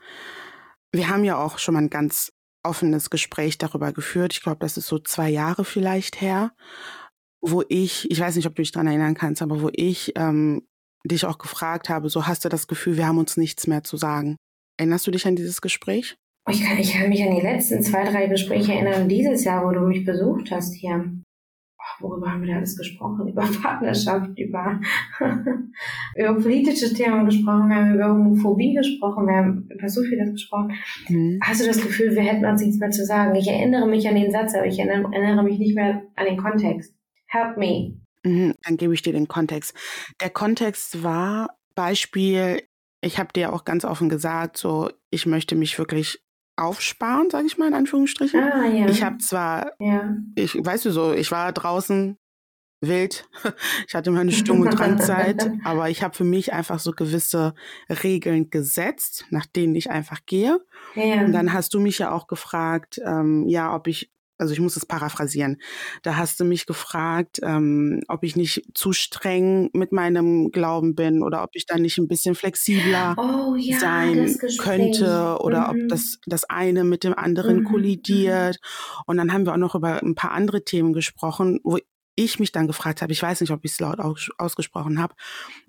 wir 0.91 1.09
haben 1.09 1.23
ja 1.23 1.37
auch 1.37 1.57
schon 1.59 1.73
mal 1.73 1.81
ein 1.81 1.89
ganz 1.89 2.31
offenes 2.63 3.09
Gespräch 3.09 3.57
darüber 3.57 3.91
geführt. 3.91 4.33
Ich 4.33 4.41
glaube, 4.41 4.59
das 4.59 4.77
ist 4.77 4.87
so 4.87 4.97
zwei 4.99 5.29
Jahre 5.29 5.65
vielleicht 5.65 6.21
her, 6.21 6.51
wo 7.41 7.63
ich, 7.67 8.09
ich 8.09 8.19
weiß 8.19 8.35
nicht, 8.35 8.47
ob 8.47 8.55
du 8.55 8.61
dich 8.61 8.71
daran 8.71 8.87
erinnern 8.87 9.13
kannst, 9.13 9.41
aber 9.41 9.61
wo 9.61 9.69
ich 9.73 10.13
ähm, 10.15 10.67
dich 11.07 11.25
auch 11.25 11.37
gefragt 11.37 11.89
habe, 11.89 12.09
so 12.09 12.27
hast 12.27 12.45
du 12.45 12.49
das 12.49 12.67
Gefühl, 12.67 12.97
wir 12.97 13.07
haben 13.07 13.17
uns 13.17 13.37
nichts 13.37 13.67
mehr 13.67 13.83
zu 13.83 13.97
sagen. 13.97 14.35
Erinnerst 14.77 15.07
du 15.07 15.11
dich 15.11 15.25
an 15.27 15.35
dieses 15.35 15.61
Gespräch? 15.61 16.17
Ich 16.49 16.63
kann, 16.63 16.77
ich 16.77 16.93
kann 16.93 17.09
mich 17.09 17.23
an 17.23 17.35
die 17.35 17.41
letzten 17.41 17.81
zwei, 17.81 18.03
drei 18.03 18.27
Gespräche 18.27 18.73
erinnern, 18.73 19.09
dieses 19.09 19.43
Jahr, 19.43 19.65
wo 19.65 19.71
du 19.71 19.81
mich 19.81 20.05
besucht 20.05 20.51
hast 20.51 20.75
hier. 20.75 21.11
worüber 21.99 22.31
haben 22.31 22.41
wir 22.41 22.49
da 22.49 22.57
alles 22.57 22.77
gesprochen? 22.77 23.29
Über 23.29 23.41
Partnerschaft, 23.61 24.37
über, 24.37 24.79
über 26.15 26.35
politische 26.35 26.93
Themen 26.93 27.25
gesprochen, 27.25 27.69
wir 27.69 27.75
haben 27.77 27.95
über 27.95 28.09
Homophobie 28.09 28.75
gesprochen, 28.75 29.25
wir 29.25 29.37
haben 29.37 29.67
über 29.71 29.89
so 29.89 30.03
vieles 30.03 30.31
gesprochen. 30.31 30.73
Mhm. 31.09 31.39
Hast 31.41 31.61
du 31.61 31.65
das 31.65 31.81
Gefühl, 31.81 32.15
wir 32.15 32.21
hätten 32.21 32.45
uns 32.45 32.61
nichts 32.61 32.77
mehr 32.77 32.91
zu 32.91 33.05
sagen? 33.05 33.33
Ich 33.33 33.47
erinnere 33.47 33.87
mich 33.87 34.07
an 34.07 34.15
den 34.15 34.31
Satz, 34.31 34.53
aber 34.53 34.67
ich 34.67 34.77
erinnere 34.77 35.43
mich 35.43 35.57
nicht 35.57 35.73
mehr 35.73 36.03
an 36.15 36.25
den 36.25 36.37
Kontext. 36.37 36.93
Help 37.25 37.57
me. 37.57 38.04
Mhm, 38.25 38.55
dann 38.63 38.77
gebe 38.77 38.93
ich 38.93 39.01
dir 39.01 39.13
den 39.13 39.27
Kontext. 39.27 39.73
Der 40.19 40.29
Kontext 40.29 41.03
war 41.03 41.57
Beispiel, 41.75 42.63
ich 43.01 43.19
habe 43.19 43.31
dir 43.33 43.53
auch 43.53 43.65
ganz 43.65 43.85
offen 43.85 44.09
gesagt, 44.09 44.57
so 44.57 44.89
ich 45.11 45.25
möchte 45.25 45.55
mich 45.55 45.77
wirklich 45.77 46.23
aufsparen, 46.57 47.29
sage 47.29 47.45
ich 47.45 47.57
mal 47.57 47.67
in 47.67 47.73
Anführungsstrichen. 47.73 48.41
Ah, 48.41 48.65
ja. 48.65 48.87
Ich 48.87 49.03
habe 49.03 49.17
zwar, 49.19 49.73
ja. 49.79 50.17
ich 50.35 50.55
weißt 50.55 50.85
du 50.85 50.91
so, 50.91 51.13
ich 51.13 51.31
war 51.31 51.51
draußen 51.51 52.17
wild, 52.81 53.29
ich 53.87 53.93
hatte 53.93 54.11
meine 54.11 54.31
Sturm- 54.31 54.61
und 54.61 54.71
Drangzeit, 54.71 55.51
aber 55.63 55.89
ich 55.89 56.01
habe 56.01 56.15
für 56.15 56.23
mich 56.23 56.53
einfach 56.53 56.79
so 56.79 56.91
gewisse 56.91 57.53
Regeln 58.03 58.49
gesetzt, 58.49 59.25
nach 59.29 59.45
denen 59.45 59.75
ich 59.75 59.91
einfach 59.91 60.25
gehe. 60.25 60.59
Ja. 60.95 61.21
Und 61.25 61.31
dann 61.33 61.53
hast 61.53 61.73
du 61.73 61.79
mich 61.79 61.99
ja 61.99 62.11
auch 62.11 62.27
gefragt, 62.27 62.99
ähm, 63.05 63.47
ja, 63.47 63.75
ob 63.75 63.87
ich 63.87 64.11
also 64.37 64.53
ich 64.53 64.59
muss 64.59 64.75
es 64.75 64.85
paraphrasieren. 64.85 65.57
Da 66.03 66.17
hast 66.17 66.39
du 66.39 66.45
mich 66.45 66.65
gefragt, 66.65 67.39
ähm, 67.43 68.01
ob 68.07 68.23
ich 68.23 68.35
nicht 68.35 68.63
zu 68.73 68.93
streng 68.93 69.69
mit 69.73 69.91
meinem 69.91 70.51
Glauben 70.51 70.95
bin 70.95 71.23
oder 71.23 71.43
ob 71.43 71.51
ich 71.53 71.65
da 71.65 71.77
nicht 71.77 71.97
ein 71.97 72.07
bisschen 72.07 72.35
flexibler 72.35 73.15
oh, 73.17 73.55
ja, 73.55 73.79
sein 73.79 74.35
könnte 74.57 75.37
oder 75.39 75.71
mhm. 75.73 75.83
ob 75.83 75.89
das, 75.89 76.19
das 76.25 76.43
eine 76.45 76.83
mit 76.83 77.03
dem 77.03 77.13
anderen 77.13 77.61
mhm. 77.61 77.65
kollidiert. 77.65 78.59
Und 79.05 79.17
dann 79.17 79.31
haben 79.31 79.45
wir 79.45 79.53
auch 79.53 79.57
noch 79.57 79.75
über 79.75 80.01
ein 80.01 80.15
paar 80.15 80.31
andere 80.31 80.63
Themen 80.63 80.93
gesprochen, 80.93 81.59
wo 81.63 81.77
ich 82.15 82.39
mich 82.39 82.51
dann 82.51 82.67
gefragt 82.67 83.01
habe, 83.01 83.11
ich 83.11 83.21
weiß 83.21 83.41
nicht, 83.41 83.51
ob 83.51 83.65
ich 83.65 83.73
es 83.73 83.79
laut 83.79 83.99
ausgesprochen 84.37 84.99
habe, 85.01 85.15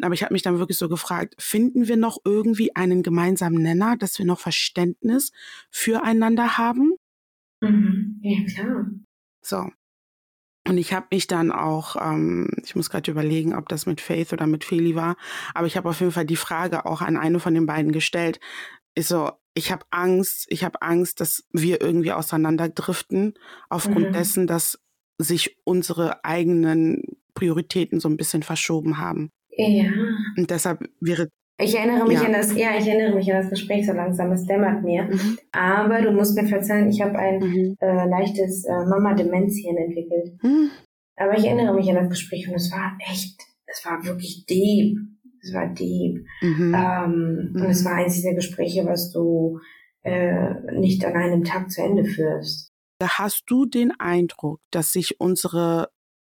aber 0.00 0.14
ich 0.14 0.22
habe 0.22 0.32
mich 0.32 0.42
dann 0.42 0.58
wirklich 0.58 0.78
so 0.78 0.88
gefragt, 0.88 1.34
finden 1.38 1.88
wir 1.88 1.96
noch 1.96 2.18
irgendwie 2.24 2.74
einen 2.76 3.02
gemeinsamen 3.02 3.60
Nenner, 3.62 3.96
dass 3.96 4.18
wir 4.18 4.26
noch 4.26 4.38
Verständnis 4.38 5.32
füreinander 5.70 6.56
haben? 6.56 6.92
Mhm. 7.60 8.20
Ja, 8.22 8.44
klar. 8.44 8.86
So. 9.42 9.70
Und 10.68 10.78
ich 10.78 10.92
habe 10.92 11.06
mich 11.12 11.26
dann 11.28 11.52
auch, 11.52 11.96
ähm, 12.00 12.50
ich 12.64 12.74
muss 12.74 12.90
gerade 12.90 13.10
überlegen, 13.10 13.54
ob 13.54 13.68
das 13.68 13.86
mit 13.86 14.00
Faith 14.00 14.32
oder 14.32 14.46
mit 14.46 14.64
Feli 14.64 14.96
war, 14.96 15.16
aber 15.54 15.66
ich 15.68 15.76
habe 15.76 15.88
auf 15.88 16.00
jeden 16.00 16.12
Fall 16.12 16.26
die 16.26 16.36
Frage 16.36 16.86
auch 16.86 17.02
an 17.02 17.16
eine 17.16 17.38
von 17.38 17.54
den 17.54 17.66
beiden 17.66 17.92
gestellt. 17.92 18.40
Ist 18.96 19.08
so, 19.08 19.30
ich 19.54 19.70
habe 19.70 19.86
Angst, 19.90 20.46
ich 20.48 20.64
habe 20.64 20.82
Angst, 20.82 21.20
dass 21.20 21.44
wir 21.52 21.80
irgendwie 21.80 22.12
auseinanderdriften, 22.12 23.34
aufgrund 23.68 24.08
mhm. 24.08 24.12
dessen, 24.12 24.46
dass 24.46 24.80
sich 25.18 25.56
unsere 25.64 26.24
eigenen 26.24 27.02
Prioritäten 27.34 28.00
so 28.00 28.08
ein 28.08 28.16
bisschen 28.16 28.42
verschoben 28.42 28.98
haben. 28.98 29.30
Ja. 29.56 29.90
Und 30.36 30.50
deshalb 30.50 30.88
wäre 31.00 31.28
ich 31.58 31.74
erinnere 31.74 32.06
mich 32.06 32.20
ja. 32.20 32.26
an 32.26 32.32
das, 32.32 32.54
ja, 32.54 32.76
ich 32.78 32.86
erinnere 32.86 33.14
mich 33.14 33.32
an 33.32 33.40
das 33.40 33.50
Gespräch 33.50 33.86
so 33.86 33.92
langsam, 33.92 34.30
es 34.32 34.46
dämmert 34.46 34.82
mir. 34.82 35.04
Mhm. 35.04 35.38
Aber 35.52 36.02
du 36.02 36.12
musst 36.12 36.36
mir 36.36 36.46
verzeihen, 36.46 36.90
ich 36.90 37.00
habe 37.00 37.18
ein 37.18 37.38
mhm. 37.40 37.76
äh, 37.80 38.08
leichtes 38.08 38.64
äh, 38.64 38.84
Mama-Demenzchen 38.86 39.76
entwickelt. 39.76 40.42
Mhm. 40.42 40.70
Aber 41.16 41.36
ich 41.38 41.44
erinnere 41.44 41.74
mich 41.74 41.88
an 41.88 41.96
das 41.96 42.10
Gespräch 42.10 42.48
und 42.48 42.54
es 42.54 42.70
war 42.70 42.96
echt, 43.10 43.40
es 43.66 43.84
war 43.86 44.04
wirklich 44.04 44.44
deep. 44.46 44.98
Es 45.42 45.54
war 45.54 45.68
deep. 45.68 46.26
Mhm. 46.42 46.74
Ähm, 46.74 47.52
und 47.54 47.70
es 47.70 47.82
mhm. 47.82 47.84
war 47.86 47.94
eines 47.94 48.14
dieser 48.14 48.34
Gespräche, 48.34 48.84
was 48.84 49.12
du 49.12 49.60
äh, 50.02 50.54
nicht 50.72 51.04
an 51.04 51.14
einem 51.14 51.44
Tag 51.44 51.70
zu 51.70 51.82
Ende 51.82 52.04
führst. 52.04 52.70
Da 52.98 53.18
hast 53.18 53.44
du 53.46 53.66
den 53.66 53.92
Eindruck, 53.98 54.60
dass 54.70 54.92
sich 54.92 55.20
unsere 55.20 55.88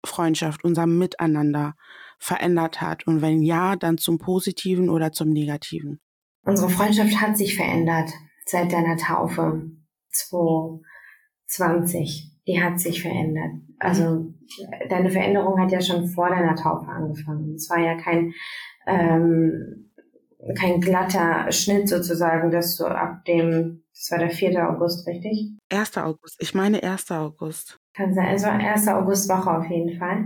Freundschaft, 0.06 0.64
unser 0.64 0.86
Miteinander 0.86 1.76
verändert 2.24 2.82
hat? 2.82 3.06
Und 3.08 3.22
wenn 3.22 3.42
ja, 3.42 3.76
dann 3.76 3.98
zum 3.98 4.18
Positiven 4.18 4.90
oder 4.90 5.12
zum 5.12 5.30
Negativen? 5.30 6.00
Unsere 6.46 6.70
Freundschaft 6.70 7.20
hat 7.22 7.38
sich 7.38 7.56
verändert 7.56 8.10
seit 8.46 8.72
deiner 8.72 8.98
Taufe 8.98 9.72
2020. 10.12 12.30
Die 12.46 12.62
hat 12.62 12.80
sich 12.80 13.02
verändert. 13.02 13.54
Also 13.80 14.34
deine 14.90 15.10
Veränderung 15.10 15.60
hat 15.60 15.72
ja 15.72 15.82
schon 15.82 16.08
vor 16.08 16.30
deiner 16.30 16.56
Taufe 16.56 16.88
angefangen. 16.88 17.56
Es 17.56 17.68
war 17.70 17.80
ja 17.80 17.96
kein 17.96 18.34
ähm, 18.86 19.90
kein 20.58 20.82
glatter 20.82 21.52
Schnitt 21.52 21.90
sozusagen, 21.90 22.52
dass 22.52 22.78
du 22.78 22.86
ab 22.86 23.24
dem, 23.26 23.84
das 23.94 24.12
war 24.12 24.20
der 24.20 24.30
4. 24.30 24.70
August, 24.70 25.08
richtig? 25.08 25.52
1. 25.70 25.98
August, 25.98 26.36
ich 26.40 26.54
meine 26.54 26.84
1. 26.84 27.12
August. 27.12 27.80
Kann 27.94 28.14
sein, 28.14 28.36
es 28.36 28.44
war 28.44 28.54
1. 28.54 28.88
Augustwoche 28.88 29.58
auf 29.58 29.70
jeden 29.70 29.98
Fall. 29.98 30.26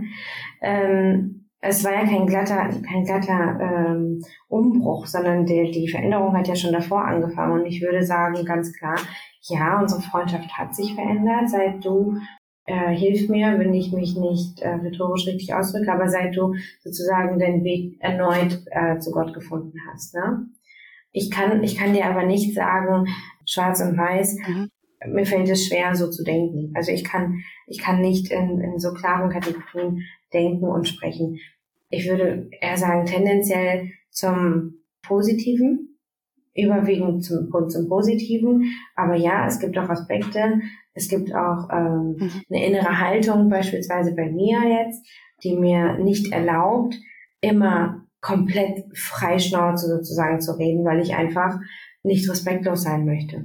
Ähm, 0.62 1.47
es 1.60 1.84
war 1.84 1.92
ja 1.92 2.04
kein 2.04 2.26
glatter, 2.26 2.68
kein 2.86 3.04
glatter 3.04 3.58
ähm, 3.60 4.22
Umbruch, 4.48 5.06
sondern 5.06 5.44
die, 5.44 5.70
die 5.72 5.88
Veränderung 5.88 6.36
hat 6.36 6.46
ja 6.46 6.54
schon 6.54 6.72
davor 6.72 7.04
angefangen. 7.04 7.60
Und 7.60 7.66
ich 7.66 7.82
würde 7.82 8.04
sagen, 8.04 8.44
ganz 8.44 8.72
klar, 8.72 8.96
ja, 9.42 9.80
unsere 9.80 10.02
Freundschaft 10.02 10.56
hat 10.56 10.74
sich 10.74 10.94
verändert, 10.94 11.50
seit 11.50 11.84
du 11.84 12.16
äh, 12.66 12.94
hilf 12.94 13.28
mir, 13.28 13.58
wenn 13.58 13.74
ich 13.74 13.92
mich 13.92 14.16
nicht 14.16 14.60
äh, 14.60 14.68
rhetorisch 14.68 15.26
richtig 15.26 15.54
ausdrücke, 15.54 15.92
aber 15.92 16.08
seit 16.08 16.36
du 16.36 16.54
sozusagen 16.80 17.38
den 17.38 17.64
Weg 17.64 17.96
erneut 18.00 18.62
äh, 18.70 18.98
zu 18.98 19.10
Gott 19.10 19.34
gefunden 19.34 19.78
hast. 19.90 20.14
Ne? 20.14 20.46
Ich 21.10 21.30
kann, 21.30 21.62
ich 21.64 21.76
kann 21.76 21.94
dir 21.94 22.06
aber 22.06 22.24
nicht 22.24 22.54
sagen, 22.54 23.06
schwarz 23.46 23.80
und 23.80 23.96
weiß, 23.96 24.36
mhm. 24.46 24.68
mir 25.08 25.26
fällt 25.26 25.48
es 25.48 25.66
schwer, 25.66 25.96
so 25.96 26.10
zu 26.10 26.22
denken. 26.22 26.72
Also 26.74 26.92
ich 26.92 27.04
kann, 27.04 27.40
ich 27.66 27.78
kann 27.78 28.00
nicht 28.00 28.30
in, 28.30 28.60
in 28.60 28.78
so 28.78 28.92
klaren 28.92 29.30
Kategorien 29.30 30.02
denken 30.32 30.66
und 30.66 30.88
sprechen. 30.88 31.38
Ich 31.90 32.08
würde 32.08 32.50
eher 32.60 32.76
sagen, 32.76 33.06
tendenziell 33.06 33.90
zum 34.10 34.74
Positiven. 35.02 35.96
überwiegend 36.54 37.24
zum, 37.24 37.50
zum 37.68 37.88
Positiven. 37.88 38.64
Aber 38.96 39.14
ja, 39.14 39.46
es 39.46 39.60
gibt 39.60 39.78
auch 39.78 39.88
Aspekte. 39.88 40.60
Es 40.92 41.08
gibt 41.08 41.32
auch 41.34 41.68
ähm, 41.72 42.16
mhm. 42.18 42.42
eine 42.50 42.66
innere 42.66 42.98
Haltung, 43.00 43.48
beispielsweise 43.48 44.14
bei 44.14 44.30
mir 44.30 44.58
jetzt, 44.68 45.06
die 45.44 45.56
mir 45.56 45.98
nicht 45.98 46.32
erlaubt, 46.32 46.96
immer 47.40 48.04
komplett 48.20 48.84
freischnauze 48.96 49.86
sozusagen 49.86 50.40
zu 50.40 50.58
reden, 50.58 50.84
weil 50.84 51.00
ich 51.00 51.14
einfach 51.14 51.58
nicht 52.02 52.28
respektlos 52.28 52.82
sein 52.82 53.04
möchte. 53.04 53.44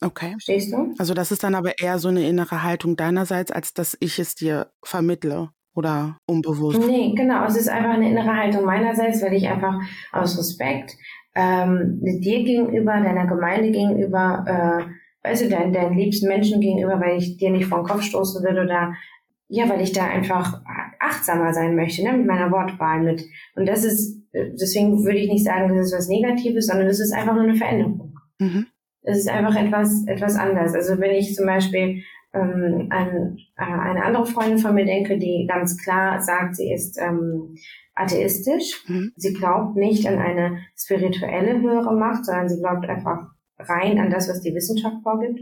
Okay. 0.00 0.30
Verstehst 0.32 0.72
du? 0.72 0.94
Also 0.98 1.14
das 1.14 1.30
ist 1.30 1.44
dann 1.44 1.54
aber 1.54 1.78
eher 1.78 1.98
so 1.98 2.08
eine 2.08 2.26
innere 2.28 2.62
Haltung 2.62 2.96
deinerseits, 2.96 3.50
als 3.50 3.74
dass 3.74 3.96
ich 4.00 4.18
es 4.18 4.34
dir 4.34 4.72
vermittle 4.82 5.50
oder 5.78 6.18
unbewusst. 6.26 6.80
Nee, 6.84 7.14
genau. 7.14 7.44
Es 7.44 7.56
ist 7.56 7.68
einfach 7.68 7.90
eine 7.90 8.10
innere 8.10 8.34
Haltung 8.34 8.64
meinerseits, 8.64 9.22
weil 9.22 9.34
ich 9.34 9.48
einfach 9.48 9.80
aus 10.12 10.36
Respekt 10.36 10.96
ähm, 11.36 12.00
dir 12.02 12.42
gegenüber, 12.42 13.00
deiner 13.00 13.28
Gemeinde 13.28 13.70
gegenüber, 13.70 14.44
äh, 15.24 15.28
weißt 15.28 15.44
du, 15.44 15.48
deinen, 15.48 15.72
deinen 15.72 15.96
liebsten 15.96 16.26
Menschen 16.26 16.60
gegenüber, 16.60 17.00
weil 17.00 17.18
ich 17.18 17.36
dir 17.36 17.50
nicht 17.50 17.66
vor 17.66 17.78
den 17.78 17.86
Kopf 17.86 18.02
stoßen 18.02 18.42
will 18.44 18.58
oder 18.58 18.94
ja, 19.50 19.68
weil 19.68 19.80
ich 19.80 19.92
da 19.92 20.04
einfach 20.04 20.60
achtsamer 20.98 21.54
sein 21.54 21.76
möchte, 21.76 22.02
ne, 22.02 22.12
mit 22.12 22.26
meiner 22.26 22.50
Wortwahl 22.50 23.00
mit. 23.00 23.24
Und 23.54 23.66
das 23.66 23.84
ist, 23.84 24.20
deswegen 24.34 25.04
würde 25.04 25.18
ich 25.18 25.30
nicht 25.30 25.44
sagen, 25.44 25.68
das 25.68 25.86
ist 25.86 25.96
was 25.96 26.08
Negatives, 26.08 26.66
sondern 26.66 26.88
das 26.88 27.00
ist 27.00 27.12
einfach 27.12 27.34
nur 27.34 27.44
eine 27.44 27.54
Veränderung. 27.54 28.18
Mhm. 28.40 28.66
Es 29.02 29.18
ist 29.18 29.28
einfach 29.28 29.56
etwas, 29.56 30.04
etwas 30.06 30.36
anders. 30.36 30.74
Also 30.74 30.98
wenn 30.98 31.12
ich 31.12 31.34
zum 31.34 31.46
Beispiel 31.46 32.02
ähm, 32.40 32.88
an 32.90 33.38
äh, 33.56 33.62
eine 33.62 34.04
andere 34.04 34.26
Freundin 34.26 34.58
von 34.58 34.74
mir 34.74 34.84
denke, 34.84 35.18
die 35.18 35.46
ganz 35.48 35.76
klar 35.76 36.20
sagt, 36.20 36.56
sie 36.56 36.72
ist 36.72 36.98
ähm, 37.00 37.56
atheistisch. 37.94 38.84
Mhm. 38.88 39.12
Sie 39.16 39.32
glaubt 39.32 39.76
nicht 39.76 40.06
an 40.06 40.18
eine 40.18 40.58
spirituelle 40.76 41.60
höhere 41.60 41.94
Macht, 41.94 42.24
sondern 42.24 42.48
sie 42.48 42.60
glaubt 42.60 42.88
einfach 42.88 43.28
rein 43.58 43.98
an 43.98 44.10
das, 44.10 44.28
was 44.28 44.40
die 44.40 44.54
Wissenschaft 44.54 45.02
vorgibt. 45.02 45.40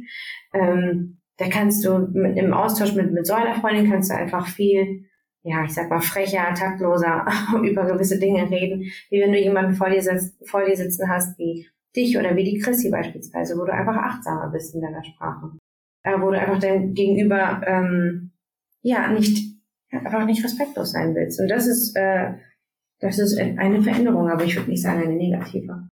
Ähm, 0.53 1.19
da 1.37 1.49
kannst 1.49 1.85
du 1.85 1.99
mit, 2.13 2.37
im 2.37 2.55
Austausch 2.55 2.95
mit, 2.95 3.13
mit 3.13 3.27
so 3.27 3.35
einer 3.35 3.61
Freundin 3.61 3.91
kannst 3.91 4.11
du 4.11 4.15
einfach 4.15 4.47
viel, 4.47 5.05
ja, 5.43 5.65
ich 5.65 5.75
sag 5.75 5.91
mal, 5.91 6.01
frecher, 6.01 6.55
taktloser 6.55 7.27
über 7.63 7.85
gewisse 7.85 8.19
Dinge 8.19 8.51
reden, 8.51 8.91
wie 9.11 9.21
wenn 9.21 9.33
du 9.33 9.39
jemanden 9.39 9.75
vor 9.75 9.91
dir, 9.91 10.03
sitzt, 10.03 10.37
vor 10.49 10.65
dir 10.65 10.77
sitzen 10.77 11.09
hast, 11.09 11.39
wie 11.39 11.69
dich 11.95 12.17
oder 12.19 12.37
wie 12.37 12.45
die 12.45 12.59
Chrissy 12.59 12.91
beispielsweise, 12.91 13.57
wo 13.59 13.65
du 13.65 13.73
einfach 13.73 13.97
achtsamer 13.97 14.51
bist 14.51 14.75
in 14.75 14.81
deiner 14.81 15.05
Sprache. 15.05 15.53
Äh, 16.07 16.21
wo 16.21 16.31
du 16.31 16.39
einfach 16.39 16.61
dein 16.61 16.95
Gegenüber, 16.95 17.61
ähm, 17.67 18.31
ja, 18.83 19.09
nicht, 19.09 19.59
einfach 19.91 20.25
nicht 20.25 20.45
respektlos 20.45 20.93
sein 20.93 21.17
willst. 21.17 21.41
Und 21.41 21.49
das 21.49 21.67
ist, 21.67 21.97
äh, 21.97 22.35
das 23.01 23.19
ist 23.19 23.37
eine 23.37 23.83
Veränderung, 23.83 24.31
aber 24.31 24.45
ich 24.45 24.55
würde 24.55 24.71
nicht 24.71 24.83
sagen 24.83 25.03
eine 25.03 25.17
negative. 25.17 25.89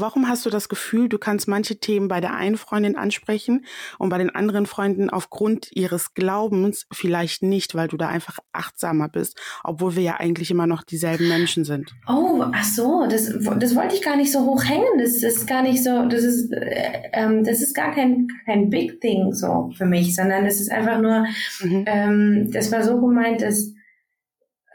Warum 0.00 0.28
hast 0.28 0.46
du 0.46 0.50
das 0.50 0.68
Gefühl, 0.68 1.08
du 1.08 1.18
kannst 1.18 1.48
manche 1.48 1.78
Themen 1.78 2.08
bei 2.08 2.20
der 2.20 2.34
einen 2.34 2.56
Freundin 2.56 2.96
ansprechen 2.96 3.64
und 3.98 4.08
bei 4.08 4.18
den 4.18 4.30
anderen 4.30 4.66
Freunden 4.66 5.10
aufgrund 5.10 5.70
ihres 5.72 6.14
Glaubens 6.14 6.86
vielleicht 6.92 7.42
nicht, 7.42 7.74
weil 7.74 7.88
du 7.88 7.96
da 7.96 8.08
einfach 8.08 8.38
achtsamer 8.52 9.08
bist, 9.08 9.38
obwohl 9.64 9.96
wir 9.96 10.02
ja 10.02 10.16
eigentlich 10.18 10.50
immer 10.50 10.66
noch 10.66 10.82
dieselben 10.82 11.28
Menschen 11.28 11.64
sind? 11.64 11.94
Oh, 12.08 12.44
ach 12.52 12.64
so, 12.64 13.06
das, 13.08 13.32
das 13.58 13.74
wollte 13.76 13.94
ich 13.94 14.02
gar 14.02 14.16
nicht 14.16 14.32
so 14.32 14.40
hoch 14.40 14.64
hängen. 14.64 14.98
Das 14.98 15.22
ist 15.22 15.46
gar 15.46 15.62
nicht 15.62 15.82
so, 15.82 16.06
das 16.06 16.22
ist, 16.22 16.52
äh, 16.52 17.10
ähm, 17.12 17.44
das 17.44 17.60
ist 17.60 17.74
gar 17.74 17.92
kein, 17.92 18.28
kein 18.46 18.70
Big 18.70 19.00
Thing 19.00 19.32
so 19.32 19.70
für 19.76 19.86
mich, 19.86 20.14
sondern 20.14 20.44
das 20.44 20.60
ist 20.60 20.70
einfach 20.70 21.00
nur, 21.00 21.26
mhm. 21.60 21.84
ähm, 21.86 22.50
das 22.52 22.72
war 22.72 22.82
so 22.82 23.00
gemeint, 23.00 23.42
dass 23.42 23.72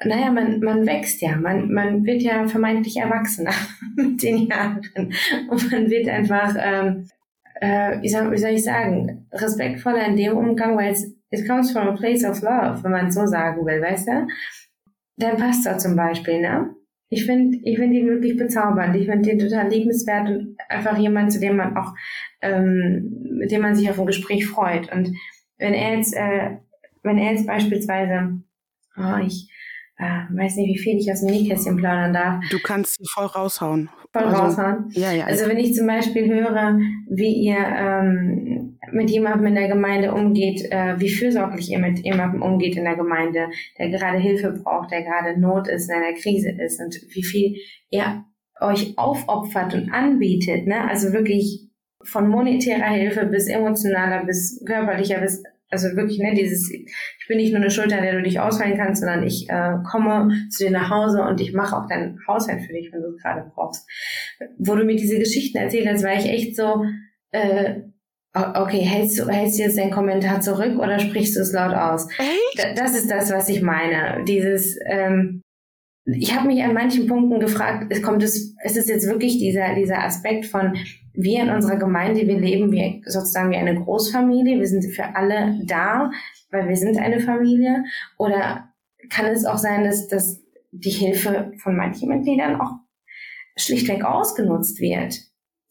naja, 0.04 0.32
man, 0.32 0.60
man 0.60 0.86
wächst 0.86 1.22
ja, 1.22 1.36
man, 1.38 1.72
man 1.72 2.04
wird 2.06 2.22
ja 2.22 2.48
vermeintlich 2.48 2.98
erwachsener 2.98 3.54
mit 3.96 4.22
den 4.22 4.48
Jahren. 4.48 4.82
Und 5.50 5.72
man 5.72 5.90
wird 5.90 6.10
einfach, 6.10 6.56
ähm, 6.60 7.08
äh, 7.62 8.02
wie, 8.02 8.10
soll, 8.10 8.32
wie 8.32 8.38
soll 8.38 8.52
ich 8.52 8.64
sagen, 8.64 9.28
respektvoller 9.32 10.06
in 10.06 10.18
dem 10.18 10.38
Umgang, 10.38 10.76
weil 10.76 10.92
es 10.92 11.16
it 11.32 11.48
comes 11.48 11.72
from 11.72 11.88
a 11.88 11.96
place 11.96 12.24
of 12.24 12.42
love, 12.42 12.84
wenn 12.84 12.92
man 12.92 13.08
es 13.08 13.16
so 13.16 13.26
sagen 13.26 13.66
will, 13.66 13.82
weißt 13.82 14.08
du? 14.08 14.28
Dein 15.18 15.38
Pastor 15.38 15.78
zum 15.78 15.96
Beispiel, 15.96 16.42
ne? 16.42 16.76
Ich 17.10 17.26
finde 17.26 17.60
ich 17.64 17.78
find 17.78 17.94
ihn 17.94 18.08
wirklich 18.08 18.36
bezaubernd. 18.36 18.96
Ich 18.96 19.08
finde 19.08 19.30
ihn 19.30 19.40
total 19.40 19.70
liebenswert 19.70 20.28
und 20.28 20.58
einfach 20.70 20.98
jemand, 20.98 21.32
zu 21.32 21.40
dem 21.40 21.56
man 21.56 21.78
auch, 21.78 21.94
ähm, 22.42 23.38
mit 23.38 23.52
dem 23.52 23.62
man 23.62 23.76
sich 23.76 23.90
auf 23.90 24.00
ein 24.00 24.08
Gespräch 24.08 24.48
freut. 24.48 24.92
Und 24.92 25.12
wenn 25.58 25.74
er 25.74 25.96
jetzt, 25.96 26.16
äh, 26.16 26.58
wenn 27.04 27.18
er 27.18 27.32
jetzt 27.32 27.48
beispielsweise, 27.48 28.42
oh, 28.98 29.18
ich, 29.26 29.50
äh, 29.98 30.24
weiß 30.30 30.58
nicht, 30.58 30.76
wie 30.76 30.78
viel 30.78 30.98
ich 30.98 31.12
aus 31.12 31.22
dem 31.22 31.30
Nähkästchen 31.30 31.78
plaudern 31.78 32.14
darf. 32.14 32.44
Du 32.50 32.60
kannst 32.60 32.98
voll 33.10 33.28
raushauen. 33.28 33.90
Voll 34.12 34.24
also, 34.24 34.42
raushauen. 34.42 34.90
Ja, 34.92 35.12
ja. 35.12 35.26
Also 35.26 35.48
wenn 35.48 35.58
ich 35.58 35.74
zum 35.74 35.88
Beispiel 35.88 36.28
höre, 36.28 36.78
wie 37.10 37.34
ihr 37.46 37.58
ähm, 37.58 38.78
mit 38.92 39.10
jemandem 39.10 39.48
in 39.48 39.56
der 39.56 39.68
Gemeinde 39.68 40.14
umgeht, 40.14 40.70
äh, 40.70 41.00
wie 41.00 41.10
fürsorglich 41.10 41.72
ihr 41.72 41.80
mit 41.80 42.00
jemandem 42.00 42.42
umgeht 42.42 42.76
in 42.76 42.84
der 42.84 42.96
Gemeinde, 42.96 43.48
der 43.78 43.90
gerade 43.90 44.18
Hilfe 44.18 44.52
braucht, 44.52 44.92
der 44.92 45.04
gerade 45.04 45.40
Not 45.40 45.68
ist, 45.68 45.90
in 45.90 45.96
einer 45.96 46.14
Krise 46.14 46.52
ist 46.52 46.80
und 46.80 46.96
wie 47.14 47.24
viel 47.24 47.56
ihr 47.90 48.26
euch 48.62 48.98
aufopfert 48.98 49.74
und 49.74 49.92
anbietet, 49.92 50.68
ne? 50.68 50.88
Also 50.90 51.12
wirklich 51.12 51.70
von 52.04 52.30
monetärer 52.30 52.92
Hilfe 52.92 53.26
bis 53.26 53.48
emotionaler, 53.48 54.26
bis 54.26 54.64
körperlicher, 54.66 55.20
bis 55.20 55.44
also 55.84 55.96
wirklich, 55.98 56.20
ne, 56.20 56.34
dieses, 56.34 56.72
ich 56.72 57.28
bin 57.28 57.38
nicht 57.38 57.52
nur 57.52 57.62
eine 57.62 57.70
Schulter, 57.70 57.98
an 57.98 58.04
der 58.04 58.14
du 58.14 58.24
dich 58.24 58.40
ausfallen 58.40 58.78
kannst, 58.78 59.02
sondern 59.02 59.24
ich 59.24 59.50
äh, 59.50 59.74
komme 59.90 60.30
zu 60.50 60.64
dir 60.64 60.72
nach 60.72 60.90
Hause 60.90 61.22
und 61.24 61.42
ich 61.42 61.54
mache 61.54 61.76
auch 61.76 61.88
deinen 61.88 62.18
Haushalt 62.28 62.62
für 62.62 62.74
dich, 62.74 62.92
wenn 62.92 63.02
du 63.02 63.10
es 63.10 63.22
gerade 63.22 63.52
brauchst. 63.54 63.88
Wo 64.58 64.76
du 64.76 64.86
mir 64.86 64.96
diese 64.96 65.20
Geschichten 65.20 65.58
erzählt 65.58 65.88
hast, 65.88 66.04
war 66.04 66.14
ich 66.14 66.26
echt 66.26 66.56
so, 66.56 66.86
äh, 67.32 67.82
okay, 68.34 68.80
hältst 68.80 69.20
du, 69.20 69.28
hältst 69.28 69.60
du 69.60 69.64
jetzt 69.64 69.78
deinen 69.78 69.92
Kommentar 69.92 70.42
zurück 70.42 70.80
oder 70.80 71.00
sprichst 71.00 71.36
du 71.36 71.42
es 71.42 71.54
laut 71.54 71.74
aus? 71.74 72.08
Echt? 72.18 72.78
Das 72.78 72.96
ist 72.96 73.12
das, 73.12 73.32
was 73.32 73.50
ich 73.50 73.62
meine. 73.62 74.24
Dieses, 74.26 74.78
ähm, 74.86 75.42
ich 76.06 76.36
habe 76.36 76.48
mich 76.48 76.64
an 76.64 76.74
manchen 76.74 77.08
Punkten 77.08 77.40
gefragt, 77.40 77.92
kommt 78.02 78.24
es, 78.24 78.56
ist 78.64 78.78
es 78.78 78.88
jetzt 78.88 79.08
wirklich 79.08 79.40
dieser, 79.40 79.76
dieser 79.76 80.04
Aspekt 80.04 80.46
von, 80.46 80.76
wir 81.18 81.44
in 81.44 81.50
unserer 81.50 81.78
Gemeinde, 81.78 82.28
wir 82.28 82.40
leben 82.40 82.72
wie 82.72 83.04
sozusagen 83.06 83.52
wie 83.52 83.58
eine 83.58 83.76
Großfamilie, 83.76 84.60
wir 84.60 84.68
sind 84.68 84.84
für 84.94 85.16
alle 85.16 85.60
da, 85.66 86.12
weil 86.52 86.68
wir 86.68 86.76
sind 86.76 86.98
eine 86.98 87.20
Familie? 87.20 87.84
Oder 88.18 88.70
kann 89.10 89.26
es 89.26 89.46
auch 89.46 89.58
sein, 89.58 89.84
dass, 89.84 90.08
dass 90.08 90.44
die 90.72 90.90
Hilfe 90.90 91.52
von 91.58 91.76
manchen 91.76 92.10
Mitgliedern 92.10 92.60
auch 92.60 92.72
schlichtweg 93.58 94.04
ausgenutzt 94.04 94.80
wird? 94.80 95.16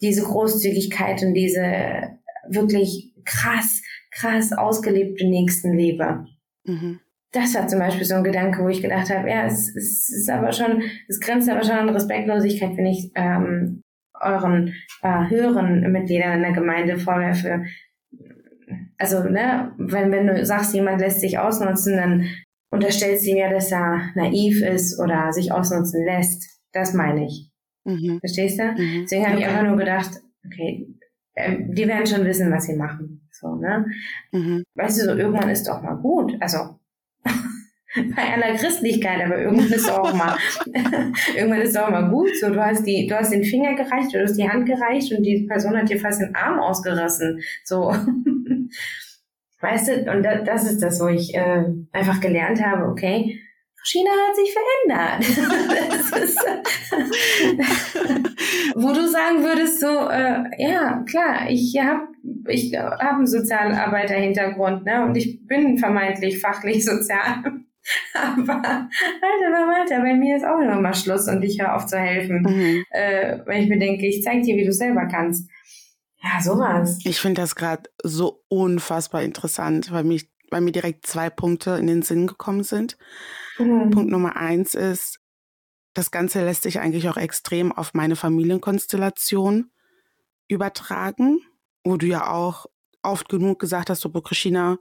Diese 0.00 0.22
Großzügigkeit 0.22 1.22
und 1.22 1.34
diese 1.34 2.18
wirklich 2.48 3.12
krass, 3.24 3.82
krass 4.10 4.52
ausgelebte 4.52 5.26
Nächstenliebe. 5.26 6.26
Mhm. 6.64 7.00
Das 7.32 7.54
war 7.54 7.66
zum 7.66 7.80
Beispiel 7.80 8.04
so 8.04 8.14
ein 8.14 8.24
Gedanke, 8.24 8.62
wo 8.62 8.68
ich 8.68 8.80
gedacht 8.80 9.10
habe, 9.10 9.28
ja, 9.28 9.44
es, 9.44 9.74
es 9.74 10.08
ist 10.08 10.30
aber 10.30 10.52
schon, 10.52 10.82
es 11.08 11.18
grenzt 11.18 11.48
aber 11.48 11.64
schon 11.64 11.74
an 11.74 11.88
Respektlosigkeit, 11.88 12.76
wenn 12.76 12.86
ich 12.86 13.10
ähm, 13.16 13.82
euren 14.24 14.74
äh, 15.02 15.28
höheren 15.28 15.92
Mitgliedern 15.92 16.38
in 16.38 16.42
der 16.42 16.52
Gemeinde 16.52 16.98
vorwerfe, 16.98 17.64
also, 18.98 19.22
ne, 19.24 19.72
wenn, 19.76 20.12
wenn 20.12 20.26
du 20.26 20.44
sagst, 20.46 20.74
jemand 20.74 21.00
lässt 21.00 21.20
sich 21.20 21.38
ausnutzen, 21.38 21.96
dann 21.96 22.26
unterstellst 22.70 23.26
du 23.26 23.30
ja, 23.30 23.50
dass 23.50 23.70
er 23.72 24.10
naiv 24.14 24.62
ist 24.62 24.98
oder 25.00 25.32
sich 25.32 25.52
ausnutzen 25.52 26.04
lässt. 26.04 26.60
Das 26.72 26.92
meine 26.92 27.26
ich. 27.26 27.50
Mhm. 27.84 28.18
Verstehst 28.20 28.58
du? 28.58 28.64
Mhm. 28.64 29.02
Deswegen 29.02 29.26
habe 29.26 29.36
okay. 29.36 29.42
ich 29.42 29.48
einfach 29.48 29.68
nur 29.68 29.76
gedacht, 29.76 30.10
okay, 30.46 30.88
äh, 31.34 31.56
die 31.68 31.86
werden 31.86 32.06
schon 32.06 32.24
wissen, 32.24 32.50
was 32.50 32.64
sie 32.64 32.76
machen. 32.76 33.28
So, 33.32 33.56
ne? 33.56 33.86
Mhm. 34.32 34.64
Weißt 34.74 35.00
du, 35.00 35.04
so 35.04 35.14
irgendwann 35.14 35.50
ist 35.50 35.68
doch 35.68 35.82
mal 35.82 35.96
gut. 35.96 36.36
Also 36.40 36.78
bei 37.94 38.32
aller 38.32 38.56
Christlichkeit, 38.56 39.24
aber 39.24 39.38
irgendwann 39.38 39.72
ist 39.72 39.90
auch 39.90 40.12
mal, 40.14 40.36
irgendwann 41.36 41.62
ist 41.62 41.78
auch 41.78 41.90
mal 41.90 42.08
gut. 42.08 42.30
So, 42.40 42.50
du 42.50 42.64
hast 42.64 42.84
die, 42.84 43.06
du 43.06 43.16
hast 43.16 43.32
den 43.32 43.44
Finger 43.44 43.74
gereicht, 43.74 44.12
du 44.12 44.20
hast 44.20 44.36
die 44.36 44.48
Hand 44.48 44.66
gereicht 44.66 45.12
und 45.12 45.22
die 45.22 45.46
Person 45.48 45.76
hat 45.76 45.88
dir 45.88 46.00
fast 46.00 46.20
den 46.20 46.34
Arm 46.34 46.58
ausgerissen. 46.58 47.40
So. 47.64 47.94
Weißt 49.60 49.88
du, 49.88 50.12
und 50.12 50.22
das 50.22 50.70
ist 50.70 50.82
das, 50.82 51.00
wo 51.00 51.06
ich 51.06 51.34
äh, 51.34 51.64
einfach 51.92 52.20
gelernt 52.20 52.62
habe, 52.62 52.84
okay, 52.86 53.40
China 53.86 54.10
hat 54.10 54.36
sich 54.36 54.54
verändert. 54.54 55.20
ist, 56.22 56.38
wo 58.74 58.92
du 58.92 59.08
sagen 59.08 59.42
würdest, 59.42 59.80
so, 59.80 60.08
äh, 60.08 60.44
ja, 60.58 61.02
klar, 61.06 61.48
ich 61.48 61.78
habe 61.78 62.08
ich 62.48 62.74
hab 62.76 63.00
einen 63.00 63.26
Sozialarbeiter-Hintergrund, 63.26 64.84
ne, 64.84 65.04
und 65.04 65.16
ich 65.16 65.46
bin 65.46 65.78
vermeintlich 65.78 66.40
fachlich 66.40 66.84
sozial. 66.84 67.64
Aber 68.14 68.54
Alter, 68.54 69.50
Walter, 69.68 70.00
bei 70.00 70.14
mir 70.14 70.36
ist 70.36 70.44
auch 70.44 70.60
immer 70.60 70.80
mal 70.80 70.94
Schluss 70.94 71.28
und 71.28 71.42
ich 71.42 71.60
höre 71.60 71.74
auf 71.74 71.86
zu 71.86 71.98
helfen. 71.98 72.42
Mhm. 72.42 72.84
Äh, 72.90 73.40
weil 73.46 73.62
ich 73.62 73.68
mir 73.68 73.78
denke, 73.78 74.06
ich 74.06 74.22
zeig 74.22 74.42
dir, 74.42 74.56
wie 74.56 74.64
du 74.64 74.72
selber 74.72 75.06
kannst. 75.06 75.48
Ja, 76.22 76.40
sowas. 76.40 77.00
Ich 77.04 77.20
finde 77.20 77.42
das 77.42 77.54
gerade 77.54 77.90
so 78.02 78.42
unfassbar 78.48 79.22
interessant, 79.22 79.92
weil, 79.92 80.04
mich, 80.04 80.30
weil 80.50 80.62
mir 80.62 80.72
direkt 80.72 81.06
zwei 81.06 81.28
Punkte 81.28 81.72
in 81.72 81.86
den 81.86 82.02
Sinn 82.02 82.26
gekommen 82.26 82.62
sind. 82.62 82.96
Mhm. 83.58 83.90
Punkt 83.90 84.10
Nummer 84.10 84.36
eins 84.36 84.74
ist, 84.74 85.20
das 85.92 86.10
Ganze 86.10 86.44
lässt 86.44 86.62
sich 86.62 86.80
eigentlich 86.80 87.08
auch 87.08 87.16
extrem 87.16 87.72
auf 87.72 87.94
meine 87.94 88.16
Familienkonstellation 88.16 89.70
übertragen, 90.48 91.40
wo 91.84 91.96
du 91.96 92.06
ja 92.06 92.30
auch 92.30 92.66
oft 93.02 93.28
genug 93.28 93.58
gesagt 93.58 93.90
hast, 93.90 94.00
so 94.00 94.10
Christina, 94.10 94.78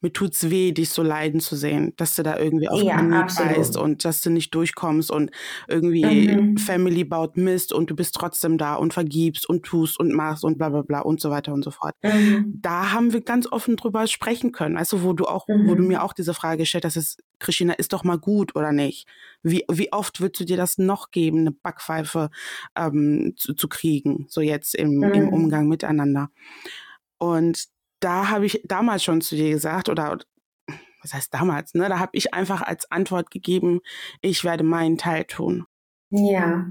mir 0.00 0.12
tut's 0.12 0.50
weh, 0.50 0.72
dich 0.72 0.90
so 0.90 1.02
leiden 1.02 1.40
zu 1.40 1.56
sehen, 1.56 1.94
dass 1.96 2.14
du 2.16 2.22
da 2.22 2.38
irgendwie 2.38 2.68
auf 2.68 2.82
ja, 2.82 3.00
beißt 3.00 3.76
und 3.76 4.04
dass 4.04 4.20
du 4.20 4.30
nicht 4.30 4.54
durchkommst 4.54 5.10
und 5.10 5.30
irgendwie 5.68 6.28
mhm. 6.28 6.58
Family 6.58 7.04
baut 7.04 7.36
Mist 7.36 7.72
und 7.72 7.90
du 7.90 7.96
bist 7.96 8.14
trotzdem 8.14 8.58
da 8.58 8.74
und 8.74 8.92
vergibst 8.92 9.48
und 9.48 9.64
tust 9.64 9.98
und 9.98 10.12
machst 10.12 10.44
und 10.44 10.58
bla 10.58 10.68
bla 10.68 10.82
bla 10.82 11.00
und 11.00 11.20
so 11.20 11.30
weiter 11.30 11.52
und 11.54 11.64
so 11.64 11.70
fort. 11.70 11.94
Mhm. 12.02 12.58
Da 12.60 12.92
haben 12.92 13.12
wir 13.12 13.22
ganz 13.22 13.50
offen 13.50 13.76
drüber 13.76 14.06
sprechen 14.06 14.52
können. 14.52 14.76
Also 14.76 15.02
wo 15.02 15.14
du 15.14 15.24
auch, 15.24 15.48
mhm. 15.48 15.66
wo 15.66 15.74
du 15.74 15.82
mhm. 15.82 15.88
mir 15.88 16.02
auch 16.02 16.12
diese 16.12 16.34
Frage 16.34 16.58
gestellt 16.58 16.84
hast, 16.84 16.96
ist, 16.96 17.22
Christina, 17.38 17.72
ist 17.74 17.92
doch 17.92 18.04
mal 18.04 18.18
gut 18.18 18.54
oder 18.54 18.72
nicht? 18.72 19.06
Wie, 19.42 19.64
wie 19.70 19.92
oft 19.92 20.20
würdest 20.20 20.40
du 20.40 20.44
dir 20.44 20.56
das 20.56 20.76
noch 20.78 21.10
geben, 21.10 21.40
eine 21.40 21.52
Backpfeife 21.52 22.30
ähm, 22.76 23.34
zu, 23.36 23.54
zu 23.54 23.68
kriegen, 23.68 24.26
so 24.28 24.40
jetzt 24.40 24.74
im, 24.74 25.02
im 25.02 25.24
mhm. 25.24 25.32
Umgang 25.32 25.68
miteinander? 25.68 26.28
Und 27.18 27.68
da 28.00 28.28
habe 28.28 28.46
ich 28.46 28.62
damals 28.64 29.02
schon 29.02 29.20
zu 29.20 29.36
dir 29.36 29.50
gesagt, 29.50 29.88
oder 29.88 30.18
was 31.02 31.14
heißt 31.14 31.32
damals, 31.32 31.74
ne? 31.74 31.88
Da 31.88 31.98
habe 31.98 32.12
ich 32.14 32.34
einfach 32.34 32.62
als 32.62 32.90
Antwort 32.90 33.30
gegeben, 33.30 33.80
ich 34.22 34.44
werde 34.44 34.64
meinen 34.64 34.98
Teil 34.98 35.24
tun. 35.24 35.64
Ja. 36.10 36.66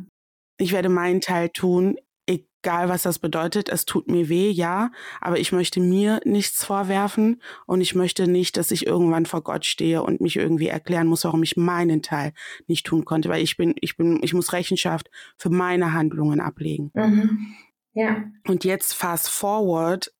Ich 0.57 0.71
werde 0.71 0.89
meinen 0.89 1.21
Teil 1.21 1.49
tun, 1.49 1.97
egal 2.25 2.89
was 2.89 3.03
das 3.03 3.19
bedeutet. 3.19 3.69
Es 3.69 3.85
tut 3.85 4.09
mir 4.09 4.29
weh, 4.29 4.49
ja, 4.49 4.91
aber 5.21 5.39
ich 5.39 5.51
möchte 5.51 5.79
mir 5.79 6.19
nichts 6.25 6.63
vorwerfen 6.63 7.41
und 7.65 7.81
ich 7.81 7.95
möchte 7.95 8.27
nicht, 8.27 8.57
dass 8.57 8.71
ich 8.71 8.85
irgendwann 8.85 9.25
vor 9.25 9.43
Gott 9.43 9.65
stehe 9.65 10.03
und 10.03 10.21
mich 10.21 10.35
irgendwie 10.35 10.67
erklären 10.67 11.07
muss, 11.07 11.25
warum 11.25 11.43
ich 11.43 11.57
meinen 11.57 12.01
Teil 12.01 12.33
nicht 12.67 12.85
tun 12.85 13.05
konnte, 13.05 13.29
weil 13.29 13.43
ich 13.43 13.57
bin, 13.57 13.75
ich 13.79 13.97
bin, 13.97 14.19
ich 14.23 14.33
muss 14.33 14.53
Rechenschaft 14.53 15.09
für 15.37 15.49
meine 15.49 15.93
Handlungen 15.93 16.39
ablegen. 16.39 16.91
Mhm. 16.93 17.55
Ja. 17.93 18.25
Und 18.47 18.65
jetzt 18.65 18.93
fast 18.93 19.29
forward 19.29 20.11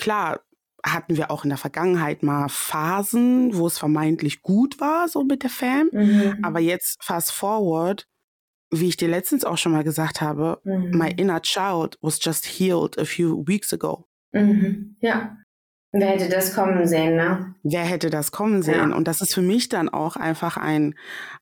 klar, 0.00 0.40
hatten 0.84 1.16
wir 1.16 1.30
auch 1.30 1.44
in 1.44 1.50
der 1.50 1.58
Vergangenheit 1.58 2.22
mal 2.22 2.48
Phasen, 2.48 3.54
wo 3.54 3.66
es 3.66 3.78
vermeintlich 3.78 4.42
gut 4.42 4.80
war, 4.80 5.08
so 5.08 5.24
mit 5.24 5.42
der 5.42 5.50
Fam. 5.50 5.90
Mhm. 5.92 6.38
Aber 6.42 6.58
jetzt 6.58 7.02
fast 7.04 7.32
forward, 7.32 8.06
wie 8.70 8.88
ich 8.88 8.96
dir 8.96 9.08
letztens 9.08 9.44
auch 9.44 9.58
schon 9.58 9.72
mal 9.72 9.84
gesagt 9.84 10.20
habe, 10.20 10.60
mhm. 10.64 10.96
my 10.96 11.12
inner 11.16 11.42
child 11.42 11.98
was 12.00 12.18
just 12.22 12.46
healed 12.46 12.98
a 12.98 13.04
few 13.04 13.44
weeks 13.46 13.72
ago. 13.72 14.06
Mhm. 14.32 14.96
Ja. 15.00 15.36
Wer 15.92 16.06
hätte 16.06 16.28
das 16.28 16.54
kommen 16.54 16.86
sehen, 16.86 17.16
ne? 17.16 17.56
Wer 17.64 17.82
hätte 17.82 18.10
das 18.10 18.30
kommen 18.30 18.62
sehen? 18.62 18.90
Ja. 18.90 18.96
Und 18.96 19.08
das 19.08 19.20
ist 19.20 19.34
für 19.34 19.42
mich 19.42 19.68
dann 19.68 19.88
auch 19.88 20.14
einfach 20.14 20.56
ein, 20.56 20.94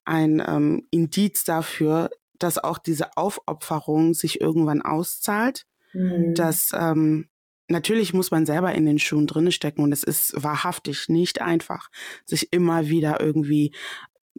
ein 0.07 0.43
ähm, 0.47 0.87
Indiz 0.91 1.45
dafür, 1.45 2.09
dass 2.39 2.57
auch 2.57 2.79
diese 2.79 3.17
Aufopferung 3.17 4.15
sich 4.15 4.41
irgendwann 4.41 4.81
auszahlt, 4.81 5.67
mhm. 5.93 6.35
dass 6.35 6.71
ähm, 6.73 7.29
Natürlich 7.69 8.15
muss 8.15 8.31
man 8.31 8.47
selber 8.47 8.75
in 8.75 8.87
den 8.87 8.99
Schuhen 8.99 9.27
drinne 9.27 9.53
stecken 9.53 9.83
und 9.83 9.93
es 9.93 10.03
ist 10.03 10.43
wahrhaftig 10.43 11.09
nicht 11.09 11.43
einfach, 11.43 11.91
sich 12.25 12.53
immer 12.53 12.89
wieder 12.89 13.21
irgendwie 13.21 13.73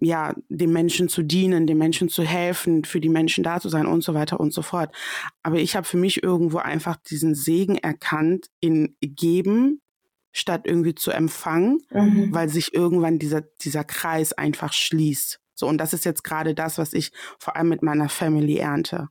ja, 0.01 0.33
den 0.47 0.71
Menschen 0.71 1.09
zu 1.09 1.23
dienen, 1.23 1.67
den 1.67 1.77
Menschen 1.77 2.09
zu 2.09 2.23
helfen, 2.23 2.85
für 2.85 3.01
die 3.01 3.09
Menschen 3.09 3.43
da 3.43 3.59
zu 3.59 3.69
sein 3.69 3.85
und 3.85 4.03
so 4.03 4.13
weiter 4.13 4.39
und 4.39 4.53
so 4.53 4.61
fort. 4.61 4.95
Aber 5.43 5.57
ich 5.57 5.75
habe 5.75 5.85
für 5.85 5.97
mich 5.97 6.23
irgendwo 6.23 6.57
einfach 6.57 6.95
diesen 6.95 7.35
Segen 7.35 7.77
erkannt 7.77 8.47
in 8.61 8.95
geben 9.01 9.81
statt 10.31 10.61
irgendwie 10.65 10.95
zu 10.95 11.11
empfangen, 11.11 11.79
mhm. 11.91 12.33
weil 12.33 12.49
sich 12.49 12.73
irgendwann 12.73 13.19
dieser 13.19 13.41
dieser 13.61 13.83
Kreis 13.83 14.31
einfach 14.31 14.73
schließt. 14.73 15.41
So 15.53 15.67
und 15.67 15.77
das 15.79 15.93
ist 15.93 16.05
jetzt 16.05 16.23
gerade 16.23 16.53
das, 16.53 16.77
was 16.77 16.93
ich 16.93 17.11
vor 17.37 17.55
allem 17.55 17.69
mit 17.69 17.83
meiner 17.83 18.09
Family 18.09 18.57
ernte. 18.57 19.09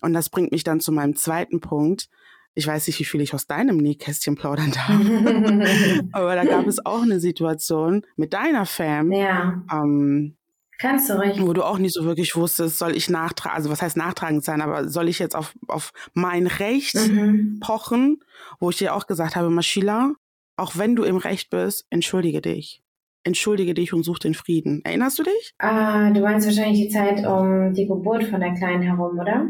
Und 0.00 0.12
das 0.12 0.28
bringt 0.28 0.52
mich 0.52 0.64
dann 0.64 0.80
zu 0.80 0.92
meinem 0.92 1.16
zweiten 1.16 1.60
Punkt 1.60 2.08
ich 2.54 2.66
weiß 2.66 2.86
nicht, 2.88 2.98
wie 2.98 3.04
viel 3.04 3.20
ich 3.20 3.34
aus 3.34 3.46
deinem 3.46 3.76
Nähkästchen 3.76 4.34
plaudern 4.34 4.72
darf. 4.72 4.88
Aber 6.12 6.34
da 6.34 6.44
gab 6.44 6.66
es 6.66 6.84
auch 6.84 7.02
eine 7.02 7.20
Situation 7.20 8.02
mit 8.16 8.32
deiner 8.32 8.66
Fam. 8.66 9.12
Ja. 9.12 9.62
Ähm, 9.72 10.36
Kannst 10.78 11.10
du 11.10 11.18
recht. 11.18 11.40
Wo 11.40 11.52
du 11.52 11.64
auch 11.64 11.78
nicht 11.78 11.94
so 11.94 12.04
wirklich 12.04 12.36
wusstest, 12.36 12.78
soll 12.78 12.96
ich 12.96 13.10
nachtragen, 13.10 13.56
also 13.56 13.70
was 13.70 13.82
heißt 13.82 13.96
nachtragend 13.96 14.44
sein, 14.44 14.60
aber 14.60 14.88
soll 14.88 15.08
ich 15.08 15.18
jetzt 15.18 15.34
auf, 15.34 15.54
auf 15.66 15.92
mein 16.14 16.46
Recht 16.46 16.94
mhm. 16.94 17.58
pochen, 17.60 18.20
wo 18.60 18.70
ich 18.70 18.78
dir 18.78 18.94
auch 18.94 19.08
gesagt 19.08 19.34
habe, 19.34 19.50
Maschila, 19.50 20.14
auch 20.56 20.76
wenn 20.76 20.94
du 20.94 21.02
im 21.02 21.16
Recht 21.16 21.50
bist, 21.50 21.86
entschuldige 21.90 22.40
dich. 22.40 22.80
Entschuldige 23.24 23.74
dich 23.74 23.92
und 23.92 24.04
such 24.04 24.20
den 24.20 24.34
Frieden. 24.34 24.80
Erinnerst 24.84 25.18
du 25.18 25.24
dich? 25.24 25.52
Ah, 25.58 26.10
du 26.10 26.20
meinst 26.20 26.46
wahrscheinlich 26.46 26.80
die 26.80 26.88
Zeit 26.88 27.26
um 27.26 27.74
die 27.74 27.86
Geburt 27.86 28.24
von 28.24 28.40
der 28.40 28.54
Kleinen 28.54 28.82
herum, 28.82 29.18
oder? 29.18 29.48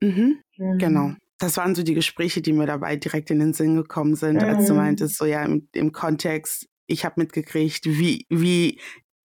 Mhm. 0.00 0.38
mhm. 0.56 0.78
Genau 0.78 1.12
das 1.38 1.56
waren 1.56 1.74
so 1.74 1.82
die 1.82 1.94
Gespräche, 1.94 2.42
die 2.42 2.52
mir 2.52 2.66
dabei 2.66 2.96
direkt 2.96 3.30
in 3.30 3.38
den 3.38 3.52
Sinn 3.52 3.76
gekommen 3.76 4.16
sind, 4.16 4.42
mhm. 4.42 4.48
als 4.48 4.66
du 4.66 4.72
mhm. 4.72 4.78
meintest, 4.78 5.16
so 5.16 5.24
ja, 5.24 5.44
im, 5.44 5.68
im 5.72 5.92
Kontext, 5.92 6.68
ich 6.86 7.04
habe 7.04 7.20
mitgekriegt, 7.20 7.84
wie, 7.86 8.26
wie 8.28 8.80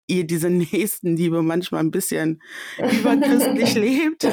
ihr 0.07 0.25
diese 0.25 0.49
Nächstenliebe 0.51 1.41
manchmal 1.41 1.81
ein 1.81 1.91
bisschen 1.91 2.41
überchristlich 2.77 3.75
lebt. 3.75 4.23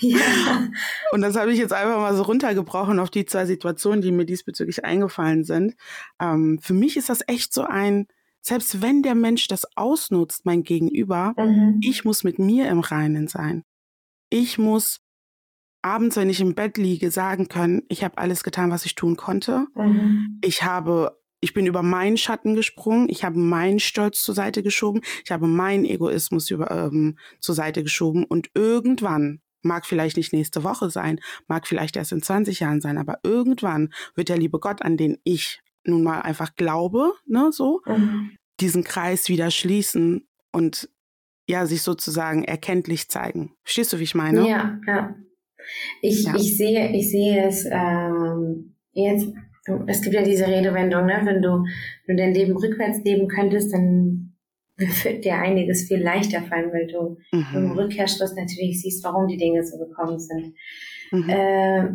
ja. 0.00 0.68
Und 1.12 1.22
das 1.22 1.36
habe 1.36 1.52
ich 1.52 1.58
jetzt 1.58 1.72
einfach 1.72 1.98
mal 1.98 2.14
so 2.14 2.22
runtergebrochen 2.24 2.98
auf 2.98 3.10
die 3.10 3.24
zwei 3.24 3.46
Situationen, 3.46 4.02
die 4.02 4.12
mir 4.12 4.26
diesbezüglich 4.26 4.84
eingefallen 4.84 5.44
sind. 5.44 5.74
Ähm, 6.20 6.58
für 6.60 6.74
mich 6.74 6.98
ist 6.98 7.08
das 7.08 7.20
echt 7.26 7.54
so 7.54 7.62
ein, 7.62 8.06
selbst 8.42 8.82
wenn 8.82 9.02
der 9.02 9.14
Mensch 9.14 9.48
das 9.48 9.64
ausnutzt, 9.76 10.44
mein 10.44 10.62
Gegenüber, 10.62 11.34
mhm. 11.38 11.80
ich 11.82 12.04
muss 12.04 12.22
mit 12.22 12.38
mir 12.38 12.68
im 12.68 12.80
Reinen 12.80 13.28
sein. 13.28 13.64
Ich 14.28 14.58
muss 14.58 15.03
abends, 15.84 16.16
wenn 16.16 16.30
ich 16.30 16.40
im 16.40 16.54
Bett 16.54 16.78
liege, 16.78 17.10
sagen 17.10 17.48
können, 17.48 17.82
ich 17.88 18.02
habe 18.02 18.18
alles 18.18 18.42
getan, 18.42 18.70
was 18.70 18.86
ich 18.86 18.94
tun 18.94 19.16
konnte. 19.16 19.66
Mhm. 19.74 20.40
Ich 20.42 20.62
habe, 20.62 21.20
ich 21.40 21.52
bin 21.52 21.66
über 21.66 21.82
meinen 21.82 22.16
Schatten 22.16 22.54
gesprungen, 22.54 23.08
ich 23.10 23.22
habe 23.22 23.38
meinen 23.38 23.78
Stolz 23.78 24.22
zur 24.22 24.34
Seite 24.34 24.62
geschoben, 24.62 25.02
ich 25.24 25.30
habe 25.30 25.46
meinen 25.46 25.84
Egoismus 25.84 26.50
über, 26.50 26.70
ähm, 26.70 27.18
zur 27.38 27.54
Seite 27.54 27.82
geschoben 27.82 28.24
und 28.24 28.50
irgendwann 28.54 29.40
mag 29.62 29.84
vielleicht 29.86 30.16
nicht 30.16 30.32
nächste 30.32 30.64
Woche 30.64 30.90
sein, 30.90 31.20
mag 31.48 31.66
vielleicht 31.66 31.96
erst 31.96 32.12
in 32.12 32.22
20 32.22 32.60
Jahren 32.60 32.80
sein, 32.80 32.96
aber 32.96 33.18
irgendwann 33.22 33.92
wird 34.14 34.30
der 34.30 34.38
liebe 34.38 34.58
Gott, 34.60 34.82
an 34.82 34.96
den 34.96 35.18
ich 35.22 35.60
nun 35.84 36.02
mal 36.02 36.20
einfach 36.20 36.54
glaube, 36.56 37.12
ne, 37.26 37.50
so, 37.52 37.82
mhm. 37.86 38.36
diesen 38.60 38.84
Kreis 38.84 39.28
wieder 39.28 39.50
schließen 39.50 40.26
und 40.50 40.88
ja, 41.46 41.66
sich 41.66 41.82
sozusagen 41.82 42.42
erkenntlich 42.42 43.10
zeigen. 43.10 43.54
Verstehst 43.64 43.92
du, 43.92 43.98
wie 43.98 44.04
ich 44.04 44.14
meine? 44.14 44.48
Ja, 44.48 44.78
ja. 44.86 45.14
Ich, 46.02 46.24
ja. 46.24 46.34
ich 46.36 46.56
sehe, 46.56 46.90
ich 46.92 47.10
sehe 47.10 47.46
es 47.46 47.66
ähm, 47.70 48.74
jetzt, 48.92 49.28
es 49.86 50.02
gibt 50.02 50.14
ja 50.14 50.22
diese 50.22 50.46
Redewendung, 50.46 51.06
ne? 51.06 51.20
wenn 51.24 51.42
du, 51.42 51.64
wenn 52.06 52.16
du 52.16 52.22
dein 52.22 52.34
Leben 52.34 52.56
rückwärts 52.56 53.02
leben 53.04 53.28
könntest, 53.28 53.72
dann 53.72 54.34
wird 54.76 55.24
dir 55.24 55.36
einiges 55.36 55.86
viel 55.86 56.02
leichter 56.02 56.42
fallen, 56.42 56.72
weil 56.72 56.86
du 56.86 57.16
mhm. 57.32 57.46
im 57.54 57.72
Rückkehrschluss 57.72 58.34
natürlich 58.34 58.80
siehst, 58.82 59.04
warum 59.04 59.28
die 59.28 59.36
Dinge 59.36 59.64
so 59.64 59.78
gekommen 59.78 60.18
sind. 60.18 60.54
Mhm. 61.12 61.28
Äh, 61.28 61.88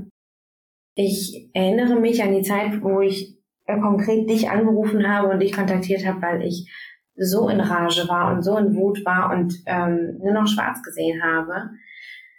ich 0.95 1.49
erinnere 1.53 1.99
mich 1.99 2.23
an 2.23 2.33
die 2.33 2.41
Zeit, 2.41 2.81
wo 2.81 3.01
ich 3.01 3.37
äh, 3.65 3.79
konkret 3.79 4.29
dich 4.29 4.49
angerufen 4.49 5.07
habe 5.07 5.29
und 5.29 5.41
dich 5.41 5.53
kontaktiert 5.53 6.05
habe, 6.05 6.21
weil 6.21 6.43
ich 6.43 6.69
so 7.15 7.49
in 7.49 7.59
Rage 7.59 8.07
war 8.07 8.33
und 8.33 8.43
so 8.43 8.57
in 8.57 8.75
Wut 8.75 9.05
war 9.05 9.31
und 9.31 9.53
ähm, 9.65 10.17
nur 10.23 10.33
noch 10.33 10.47
schwarz 10.47 10.81
gesehen 10.81 11.21
habe 11.21 11.69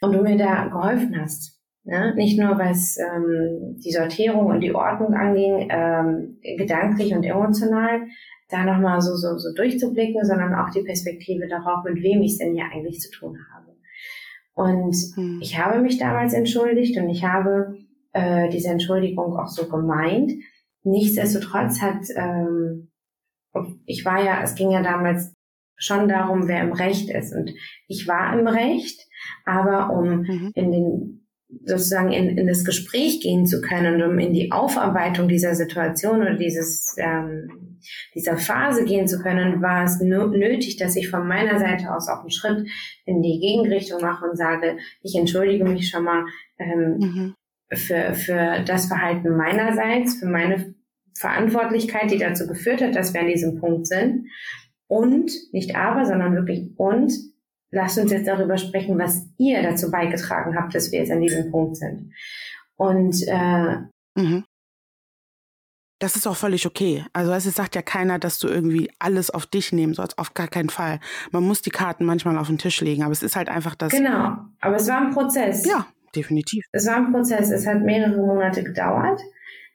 und 0.00 0.12
du 0.12 0.22
mir 0.22 0.36
da 0.36 0.66
geholfen 0.66 1.20
hast. 1.20 1.58
Ja, 1.84 2.14
nicht 2.14 2.38
nur 2.38 2.58
was 2.58 2.98
ähm, 2.98 3.78
die 3.84 3.90
Sortierung 3.90 4.46
und 4.46 4.60
die 4.60 4.74
Ordnung 4.74 5.14
anging, 5.14 5.68
ähm, 5.70 6.38
gedanklich 6.58 7.14
und 7.14 7.24
emotional, 7.24 8.02
da 8.50 8.64
nochmal 8.64 9.00
so, 9.00 9.14
so, 9.14 9.38
so 9.38 9.54
durchzublicken, 9.54 10.24
sondern 10.24 10.54
auch 10.54 10.70
die 10.70 10.82
Perspektive 10.82 11.48
darauf, 11.48 11.84
mit 11.84 12.02
wem 12.02 12.20
ich 12.20 12.32
es 12.32 12.38
denn 12.38 12.54
hier 12.54 12.66
eigentlich 12.72 13.00
zu 13.00 13.10
tun 13.10 13.38
habe. 13.54 13.76
Und 14.54 14.94
hm. 15.14 15.38
ich 15.40 15.58
habe 15.58 15.80
mich 15.80 15.98
damals 15.98 16.34
entschuldigt 16.34 16.98
und 16.98 17.08
ich 17.08 17.24
habe 17.24 17.78
äh, 18.12 18.48
diese 18.50 18.68
Entschuldigung 18.68 19.36
auch 19.36 19.48
so 19.48 19.68
gemeint. 19.68 20.32
Nichtsdestotrotz 20.82 21.80
hat, 21.80 22.02
ähm, 22.14 22.90
ich 23.86 24.04
war 24.04 24.22
ja, 24.22 24.42
es 24.42 24.54
ging 24.54 24.70
ja 24.70 24.82
damals 24.82 25.34
schon 25.76 26.08
darum, 26.08 26.46
wer 26.46 26.62
im 26.62 26.72
Recht 26.72 27.10
ist. 27.10 27.34
Und 27.34 27.54
ich 27.88 28.06
war 28.06 28.38
im 28.38 28.46
Recht, 28.46 29.00
aber 29.44 29.92
um 29.92 30.22
mhm. 30.22 30.52
in 30.54 30.72
den 30.72 31.16
sozusagen 31.64 32.12
in, 32.12 32.38
in 32.38 32.46
das 32.46 32.64
Gespräch 32.64 33.20
gehen 33.20 33.46
zu 33.46 33.61
können 33.61 34.00
und 34.00 34.12
um 34.12 34.18
in 34.18 34.33
die 34.33 34.52
Aufarbeitung 34.52 35.28
dieser 35.28 35.54
Situation 35.56 36.20
oder 36.20 36.35
dieses 36.35 36.94
ähm, 36.98 37.70
dieser 38.14 38.37
Phase 38.37 38.85
gehen 38.85 39.09
zu 39.09 39.20
können, 39.20 39.62
war 39.62 39.85
es 39.85 40.00
nötig, 40.00 40.76
dass 40.76 40.96
ich 40.96 41.09
von 41.09 41.26
meiner 41.26 41.59
Seite 41.59 41.94
aus 41.94 42.09
auch 42.09 42.20
einen 42.20 42.30
Schritt 42.30 42.68
in 43.04 43.22
die 43.22 43.40
Gegenrichtung 43.40 44.00
mache 44.00 44.26
und 44.26 44.37
sage, 44.37 44.76
ich 45.02 45.14
entschuldige 45.14 45.64
mich 45.64 45.88
schon 45.88 46.04
mal 46.04 46.24
ähm, 46.59 46.98
mhm. 46.98 47.35
für, 47.72 48.14
für 48.14 48.62
das 48.66 48.87
Verhalten 48.87 49.37
meinerseits, 49.37 50.20
für 50.20 50.26
meine 50.26 50.74
Verantwortlichkeit, 51.16 52.11
die 52.11 52.18
dazu 52.18 52.46
geführt 52.46 52.83
hat, 52.83 52.94
dass 52.94 53.14
wir 53.14 53.20
an 53.20 53.28
diesem 53.28 53.59
Punkt 53.59 53.87
sind. 53.87 54.26
Und, 54.87 55.30
nicht 55.52 55.76
aber, 55.76 56.04
sondern 56.04 56.35
wirklich 56.35 56.70
und, 56.76 57.12
lasst 57.70 57.98
uns 57.98 58.11
jetzt 58.11 58.26
darüber 58.26 58.59
sprechen, 58.59 58.98
was 58.98 59.26
ihr 59.38 59.62
dazu 59.62 59.90
beigetragen 59.90 60.56
habt, 60.56 60.74
dass 60.74 60.92
wir 60.92 61.00
jetzt 61.00 61.12
an 61.12 61.20
diesem 61.20 61.50
Punkt 61.50 61.76
sind. 61.76 62.12
Und 62.76 63.22
äh, 63.26 63.76
mhm. 64.16 64.44
Das 66.00 66.16
ist 66.16 66.26
auch 66.26 66.37
völlig 66.37 66.66
okay. 66.66 67.04
Also 67.12 67.30
es 67.30 67.44
sagt 67.44 67.74
ja 67.74 67.83
keiner, 67.83 68.18
dass 68.18 68.38
du 68.38 68.48
irgendwie 68.48 68.90
alles 68.98 69.30
auf 69.30 69.44
dich 69.44 69.70
nehmen 69.70 69.92
sollst. 69.92 70.18
Auf 70.18 70.33
gar 70.33 70.48
keinen 70.48 70.70
Fall. 70.70 70.98
Man 71.30 71.44
muss 71.44 71.61
die 71.61 71.70
Karten 71.70 72.06
manchmal 72.06 72.38
auf 72.38 72.46
den 72.46 72.56
Tisch 72.56 72.80
legen, 72.80 73.02
aber 73.02 73.12
es 73.12 73.22
ist 73.22 73.37
halt 73.37 73.50
einfach 73.50 73.74
das. 73.74 73.92
Genau. 73.92 74.38
Aber 74.62 74.76
es 74.76 74.88
war 74.88 75.02
ein 75.02 75.11
Prozess. 75.11 75.66
Ja, 75.66 75.87
definitiv. 76.16 76.64
Es 76.72 76.87
war 76.87 76.96
ein 76.96 77.12
Prozess. 77.12 77.50
Es 77.50 77.66
hat 77.66 77.83
mehrere 77.83 78.16
Monate 78.16 78.64
gedauert. 78.64 79.20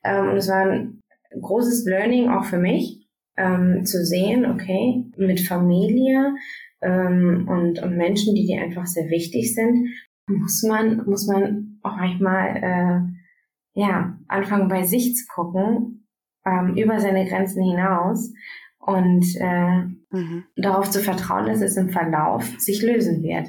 Ähm, 0.03 0.29
und 0.29 0.37
es 0.37 0.47
war 0.47 0.65
ein 0.67 1.03
großes 1.39 1.85
Learning 1.85 2.29
auch 2.29 2.45
für 2.45 2.57
mich, 2.57 3.07
ähm, 3.37 3.85
zu 3.85 4.03
sehen, 4.03 4.47
okay, 4.47 5.05
mit 5.17 5.41
Familie 5.41 6.33
ähm, 6.81 7.47
und, 7.47 7.81
und 7.81 7.97
Menschen, 7.97 8.35
die 8.35 8.45
dir 8.45 8.61
einfach 8.61 8.85
sehr 8.85 9.09
wichtig 9.09 9.53
sind, 9.53 9.89
muss 10.27 10.63
man, 10.63 11.05
muss 11.05 11.27
man 11.27 11.79
auch 11.83 11.95
manchmal 11.97 12.57
äh, 12.57 13.79
ja, 13.79 14.17
anfangen 14.27 14.67
bei 14.67 14.83
sich 14.83 15.15
zu 15.15 15.25
gucken 15.27 16.07
ähm, 16.45 16.75
über 16.75 16.99
seine 16.99 17.27
Grenzen 17.27 17.63
hinaus 17.63 18.33
und 18.79 19.25
äh, 19.39 19.85
mhm. 20.11 20.45
darauf 20.55 20.89
zu 20.89 21.01
vertrauen, 21.01 21.47
dass 21.47 21.61
es 21.61 21.77
im 21.77 21.89
Verlauf 21.89 22.43
sich 22.59 22.81
lösen 22.81 23.23
wird 23.23 23.47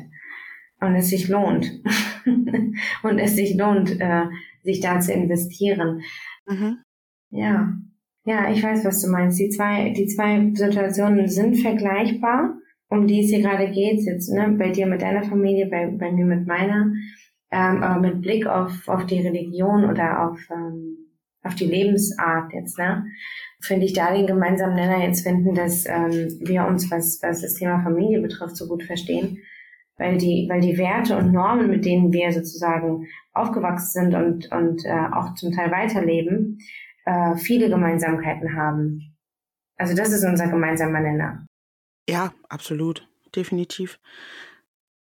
und 0.81 0.95
es 0.95 1.11
sich 1.11 1.29
lohnt 1.29 1.71
und 3.03 3.19
es 3.19 3.37
sich 3.37 3.57
lohnt, 3.57 4.01
äh, 4.01 4.25
sich 4.63 4.81
da 4.81 5.01
zu 5.01 5.13
investieren. 5.13 6.03
Mhm. 6.47 6.79
Ja, 7.31 7.73
ja, 8.25 8.51
ich 8.51 8.63
weiß, 8.63 8.85
was 8.85 9.03
du 9.03 9.09
meinst. 9.09 9.39
Die 9.39 9.51
zwei, 9.51 9.91
die 9.91 10.07
zwei 10.07 10.51
Situationen 10.55 11.29
sind 11.29 11.57
vergleichbar, 11.57 12.59
um 12.89 13.07
die 13.07 13.25
es 13.25 13.31
hier 13.31 13.43
gerade 13.43 13.71
geht. 13.71 14.01
Jetzt 14.03 14.31
ne, 14.33 14.55
bei 14.59 14.71
dir 14.71 14.87
mit 14.87 15.03
deiner 15.03 15.23
Familie, 15.23 15.67
bei, 15.67 15.87
bei 15.87 16.13
mir 16.13 16.25
mit 16.25 16.47
meiner, 16.47 16.93
ähm, 17.51 17.83
aber 17.83 18.01
mit 18.01 18.23
Blick 18.23 18.47
auf 18.47 18.89
auf 18.89 19.07
die 19.07 19.21
Religion 19.21 19.85
oder 19.85 20.29
auf 20.29 20.39
ähm, 20.51 21.07
auf 21.47 21.55
die 21.55 21.67
Lebensart 21.67 22.53
jetzt, 22.53 22.79
ne? 22.79 23.07
Finde 23.61 23.87
ich 23.87 23.95
da 23.95 24.13
den 24.13 24.27
gemeinsamen 24.27 24.75
Nenner 24.75 25.03
jetzt 25.03 25.23
finden, 25.23 25.55
dass 25.55 25.87
ähm, 25.87 26.29
wir 26.41 26.67
uns, 26.67 26.91
was, 26.91 27.21
was 27.23 27.41
das 27.41 27.55
Thema 27.55 27.83
Familie 27.83 28.21
betrifft, 28.21 28.57
so 28.57 28.69
gut 28.69 28.83
verstehen. 28.83 29.39
Weil 29.97 30.19
die, 30.19 30.47
weil 30.51 30.61
die 30.61 30.77
Werte 30.77 31.17
und 31.17 31.33
Normen, 31.33 31.71
mit 31.71 31.87
denen 31.87 32.13
wir 32.13 32.31
sozusagen 32.31 33.07
aufgewachsen 33.33 34.11
sind 34.11 34.15
und, 34.15 34.53
und 34.53 34.85
äh, 34.85 35.07
auch 35.15 35.35
zum 35.35 35.53
Teil 35.53 35.71
weiterleben, 35.71 36.59
äh, 37.07 37.35
viele 37.37 37.71
Gemeinsamkeiten 37.71 38.55
haben. 38.55 39.17
Also 39.79 39.97
das 39.97 40.13
ist 40.13 40.25
unser 40.25 40.49
gemeinsamer 40.49 41.01
Nenner. 41.01 41.46
Ja, 42.09 42.33
absolut. 42.49 43.09
Definitiv 43.35 43.99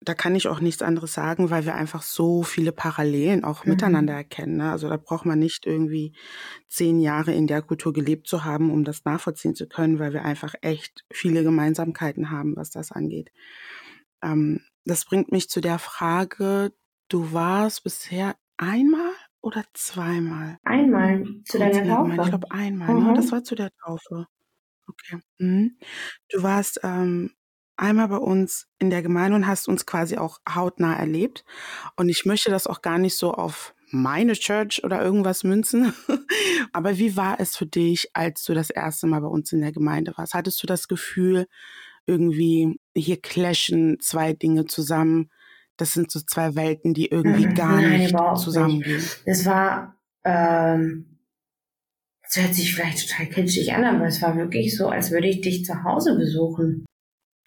da 0.06 0.14
kann 0.14 0.36
ich 0.36 0.46
auch 0.46 0.60
nichts 0.60 0.82
anderes 0.82 1.14
sagen, 1.14 1.50
weil 1.50 1.64
wir 1.64 1.74
einfach 1.74 2.02
so 2.02 2.44
viele 2.44 2.70
Parallelen 2.70 3.44
auch 3.44 3.64
mhm. 3.64 3.72
miteinander 3.72 4.14
erkennen. 4.14 4.58
Ne? 4.58 4.70
Also 4.70 4.88
da 4.88 4.96
braucht 4.96 5.26
man 5.26 5.38
nicht 5.38 5.66
irgendwie 5.66 6.12
zehn 6.68 7.00
Jahre 7.00 7.32
in 7.32 7.48
der 7.48 7.60
Kultur 7.60 7.92
gelebt 7.92 8.28
zu 8.28 8.44
haben, 8.44 8.70
um 8.70 8.84
das 8.84 9.04
nachvollziehen 9.04 9.56
zu 9.56 9.66
können, 9.66 9.98
weil 9.98 10.12
wir 10.12 10.24
einfach 10.24 10.54
echt 10.60 11.04
viele 11.10 11.42
Gemeinsamkeiten 11.42 12.30
haben, 12.30 12.56
was 12.56 12.70
das 12.70 12.92
angeht. 12.92 13.32
Ähm, 14.22 14.60
das 14.84 15.04
bringt 15.04 15.32
mich 15.32 15.50
zu 15.50 15.60
der 15.60 15.80
Frage, 15.80 16.72
du 17.08 17.32
warst 17.32 17.82
bisher 17.82 18.36
einmal 18.56 19.12
oder 19.40 19.64
zweimal? 19.72 20.58
Einmal 20.62 21.24
zu 21.44 21.58
deiner 21.58 21.84
Taufe. 21.84 22.10
Ich 22.12 22.28
glaube 22.28 22.50
einmal, 22.52 22.94
ne? 22.94 23.00
mhm. 23.10 23.14
das 23.16 23.32
war 23.32 23.42
zu 23.42 23.56
der 23.56 23.70
Taufe. 23.84 24.26
Okay. 24.88 25.20
Mhm. 25.38 25.79
Du 26.31 26.42
warst 26.42 26.81
ähm, 26.83 27.33
einmal 27.77 28.09
bei 28.09 28.16
uns 28.16 28.68
in 28.79 28.90
der 28.90 29.03
Gemeinde 29.03 29.37
und 29.37 29.46
hast 29.46 29.68
uns 29.68 29.87
quasi 29.87 30.16
auch 30.16 30.40
hautnah 30.49 30.94
erlebt. 30.96 31.44
Und 31.96 32.09
ich 32.09 32.25
möchte 32.25 32.51
das 32.51 32.66
auch 32.66 32.83
gar 32.83 32.99
nicht 32.99 33.16
so 33.16 33.33
auf 33.33 33.75
meine 33.90 34.33
Church 34.33 34.83
oder 34.85 35.03
irgendwas 35.03 35.44
münzen. 35.44 35.92
Aber 36.72 36.99
wie 36.99 37.16
war 37.16 37.38
es 37.40 37.57
für 37.57 37.66
dich, 37.66 38.11
als 38.14 38.44
du 38.44 38.55
das 38.55 38.70
erste 38.70 39.07
Mal 39.07 39.20
bei 39.20 39.29
uns 39.29 39.53
in 39.53 39.61
der 39.61 39.72
Gemeinde 39.72 40.12
warst? 40.16 40.35
Hattest 40.35 40.62
du 40.62 40.66
das 40.66 40.88
Gefühl, 40.88 41.46
irgendwie 42.07 42.81
hier 42.94 43.20
clashen 43.20 43.99
zwei 44.01 44.33
Dinge 44.33 44.66
zusammen? 44.66 45.31
Das 45.77 45.92
sind 45.92 46.11
so 46.11 46.20
zwei 46.20 46.55
Welten, 46.55 46.94
die 46.94 47.07
irgendwie 47.07 47.53
gar 47.55 47.81
Nein, 47.81 48.01
nicht 48.01 48.16
zusammengehen. 48.38 49.05
Es 49.25 49.44
war, 49.44 49.96
ähm, 50.25 51.15
es 52.28 52.42
hört 52.42 52.54
sich 52.54 52.74
vielleicht 52.74 53.08
total 53.08 53.26
kitschig 53.26 53.72
an, 53.72 53.84
aber 53.84 54.06
es 54.06 54.20
war 54.20 54.36
wirklich 54.36 54.76
so, 54.76 54.88
als 54.88 55.10
würde 55.10 55.28
ich 55.28 55.40
dich 55.42 55.64
zu 55.64 55.84
Hause 55.84 56.16
besuchen. 56.16 56.84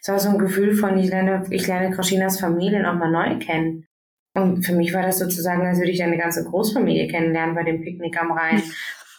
Es 0.01 0.07
war 0.07 0.19
so 0.19 0.29
ein 0.29 0.39
Gefühl 0.39 0.73
von, 0.73 0.97
ich 0.97 1.09
lerne, 1.09 1.43
ich 1.49 1.67
lerne 1.67 1.93
Kraschinas 1.93 2.39
Familie 2.39 2.81
nochmal 2.81 3.11
neu 3.11 3.39
kennen. 3.39 3.85
Und 4.33 4.65
für 4.65 4.73
mich 4.73 4.93
war 4.93 5.01
das 5.01 5.19
sozusagen, 5.19 5.65
als 5.65 5.79
würde 5.79 5.91
ich 5.91 6.01
eine 6.01 6.17
ganze 6.17 6.45
Großfamilie 6.45 7.07
kennenlernen 7.07 7.55
bei 7.55 7.63
dem 7.63 7.81
Picknick 7.81 8.19
am 8.21 8.31
Rhein. 8.31 8.63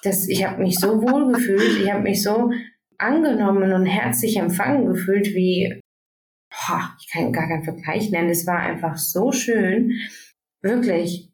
Das, 0.03 0.27
ich 0.29 0.46
habe 0.46 0.62
mich 0.62 0.79
so 0.79 1.03
wohl 1.03 1.33
gefühlt, 1.33 1.79
ich 1.79 1.92
habe 1.92 2.03
mich 2.03 2.23
so 2.23 2.51
angenommen 2.96 3.73
und 3.73 3.85
herzlich 3.85 4.38
empfangen 4.38 4.87
gefühlt, 4.87 5.27
wie, 5.35 5.79
boah, 6.49 6.90
ich 6.99 7.11
kann 7.12 7.33
gar 7.33 7.49
keinen 7.49 7.64
Vergleich 7.64 8.11
nennen. 8.11 8.31
Es 8.31 8.46
war 8.46 8.61
einfach 8.61 8.96
so 8.96 9.33
schön. 9.33 9.92
Wirklich. 10.62 11.31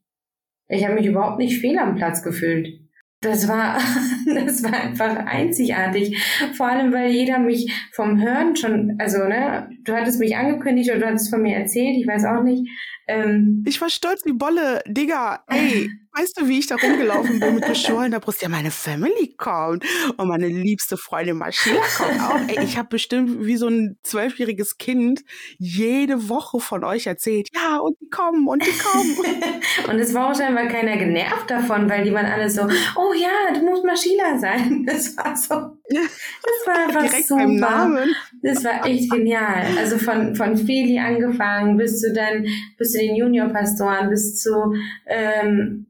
Ich 0.68 0.84
habe 0.84 0.94
mich 0.94 1.06
überhaupt 1.06 1.38
nicht 1.38 1.60
fehl 1.60 1.78
am 1.78 1.94
Platz 1.94 2.24
gefühlt 2.24 2.85
das 3.26 3.48
war, 3.48 3.78
das 4.26 4.62
war 4.62 4.72
einfach 4.72 5.16
einzigartig. 5.26 6.16
Vor 6.54 6.66
allem, 6.66 6.92
weil 6.92 7.10
jeder 7.10 7.38
mich 7.38 7.72
vom 7.92 8.20
Hören 8.20 8.56
schon, 8.56 8.96
also, 8.98 9.18
ne, 9.24 9.68
du 9.84 9.92
hattest 9.92 10.20
mich 10.20 10.36
angekündigt 10.36 10.90
oder 10.90 11.00
du 11.00 11.06
hattest 11.06 11.30
von 11.30 11.42
mir 11.42 11.56
erzählt, 11.56 11.96
ich 11.98 12.06
weiß 12.06 12.24
auch 12.24 12.42
nicht. 12.42 12.68
Ähm, 13.08 13.64
ich 13.66 13.80
war 13.80 13.88
stolz 13.88 14.24
wie 14.24 14.32
Bolle, 14.32 14.82
Digga, 14.86 15.44
ey, 15.48 15.90
Weißt 16.18 16.40
du, 16.40 16.48
wie 16.48 16.60
ich 16.60 16.66
da 16.66 16.76
rumgelaufen 16.76 17.40
bin 17.40 17.56
mit 17.56 17.66
geschwollener 17.66 18.20
Brust? 18.20 18.40
Ja, 18.40 18.48
meine 18.48 18.70
Family 18.70 19.34
kommt 19.36 19.84
und 20.16 20.28
meine 20.28 20.48
liebste 20.48 20.96
Freundin 20.96 21.36
Maschine 21.36 21.76
kommt 21.98 22.20
auch. 22.22 22.40
Ey, 22.48 22.64
ich 22.64 22.78
habe 22.78 22.88
bestimmt 22.88 23.44
wie 23.44 23.58
so 23.58 23.68
ein 23.68 23.98
zwölfjähriges 24.02 24.78
Kind 24.78 25.24
jede 25.58 26.30
Woche 26.30 26.58
von 26.58 26.84
euch 26.84 27.06
erzählt. 27.06 27.48
Ja, 27.54 27.80
und 27.80 27.98
die 28.00 28.08
kommen 28.08 28.48
und 28.48 28.64
die 28.64 28.78
kommen. 28.78 29.14
und 29.90 29.98
es 29.98 30.14
war 30.14 30.30
auch 30.30 30.34
scheinbar 30.34 30.68
keiner 30.68 30.96
genervt 30.96 31.50
davon, 31.50 31.90
weil 31.90 32.04
die 32.04 32.14
waren 32.14 32.24
alle 32.24 32.48
so, 32.48 32.62
oh 32.62 33.12
ja, 33.12 33.52
du 33.52 33.66
musst 33.66 33.84
Maschila 33.84 34.38
sein. 34.38 34.86
Das 34.96 35.16
war 35.16 35.36
so, 35.36 35.54
das 35.88 36.66
war 36.66 36.86
einfach 36.86 37.02
Direkt 37.02 37.26
super. 37.26 37.46
Namen. 37.46 38.14
Das 38.42 38.64
war 38.64 38.86
echt 38.86 39.10
genial. 39.10 39.66
Also 39.76 39.98
von, 39.98 40.34
von 40.34 40.56
Feli 40.56 40.98
angefangen 40.98 41.76
bis 41.76 42.00
zu 42.00 42.12
den, 42.12 42.46
bis 42.78 42.92
zu 42.92 42.98
den 42.98 43.16
Juniorpastoren, 43.16 44.08
bis 44.08 44.40
zu, 44.40 44.74
ähm, 45.06 45.85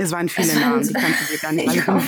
es 0.00 0.12
waren 0.12 0.28
viele 0.28 0.48
es 0.48 0.60
Namen, 0.60 0.86
die 0.86 0.92
kannst 0.92 1.22
du 1.22 1.32
dir 1.32 1.38
gar 1.40 1.52
nicht 1.52 1.68
alle 1.88 2.02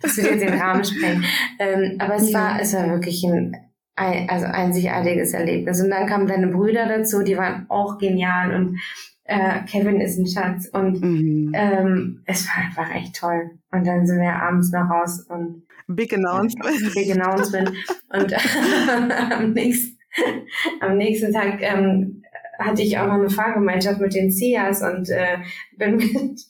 Das 0.00 0.16
wird 0.16 0.30
jetzt 0.30 0.42
den 0.42 0.60
Rahmen 0.60 0.84
sprengen. 0.84 1.24
Ähm, 1.58 1.96
aber 1.98 2.14
es 2.14 2.30
ja. 2.30 2.38
war, 2.38 2.60
es 2.60 2.72
war 2.74 2.88
wirklich 2.90 3.22
ein, 3.24 3.54
ein 3.96 4.28
also 4.28 4.46
einzigartiges 4.46 5.32
Erlebnis. 5.32 5.80
Und 5.82 5.90
dann 5.90 6.06
kamen 6.06 6.26
deine 6.26 6.48
Brüder 6.48 6.88
dazu, 6.88 7.22
die 7.22 7.36
waren 7.36 7.66
auch 7.68 7.98
genial 7.98 8.54
und 8.54 8.80
äh, 9.24 9.64
Kevin 9.64 10.00
ist 10.00 10.18
ein 10.18 10.26
Schatz 10.26 10.68
und 10.68 11.00
mhm. 11.00 11.52
ähm, 11.54 12.22
es 12.26 12.46
war 12.46 12.64
einfach 12.64 12.94
echt 12.94 13.16
toll. 13.16 13.50
Und 13.70 13.86
dann 13.86 14.06
sind 14.06 14.20
wir 14.20 14.34
abends 14.34 14.70
noch 14.70 14.88
raus 14.88 15.26
und 15.28 15.62
Big 15.86 16.12
Announcement. 16.14 16.94
Big 16.94 17.10
Announcement. 17.10 17.70
und 18.08 18.34
am, 19.32 19.52
nächsten, 19.52 19.98
am 20.80 20.96
nächsten 20.96 21.32
Tag 21.32 21.60
ähm, 21.60 22.23
hatte 22.58 22.82
ich 22.82 22.98
auch 22.98 23.06
noch 23.06 23.14
eine 23.14 23.30
Fahrgemeinschaft 23.30 24.00
mit 24.00 24.14
den 24.14 24.30
Cias 24.30 24.82
und 24.82 25.08
äh, 25.10 25.38
bin, 25.76 25.96
mit, 25.96 26.40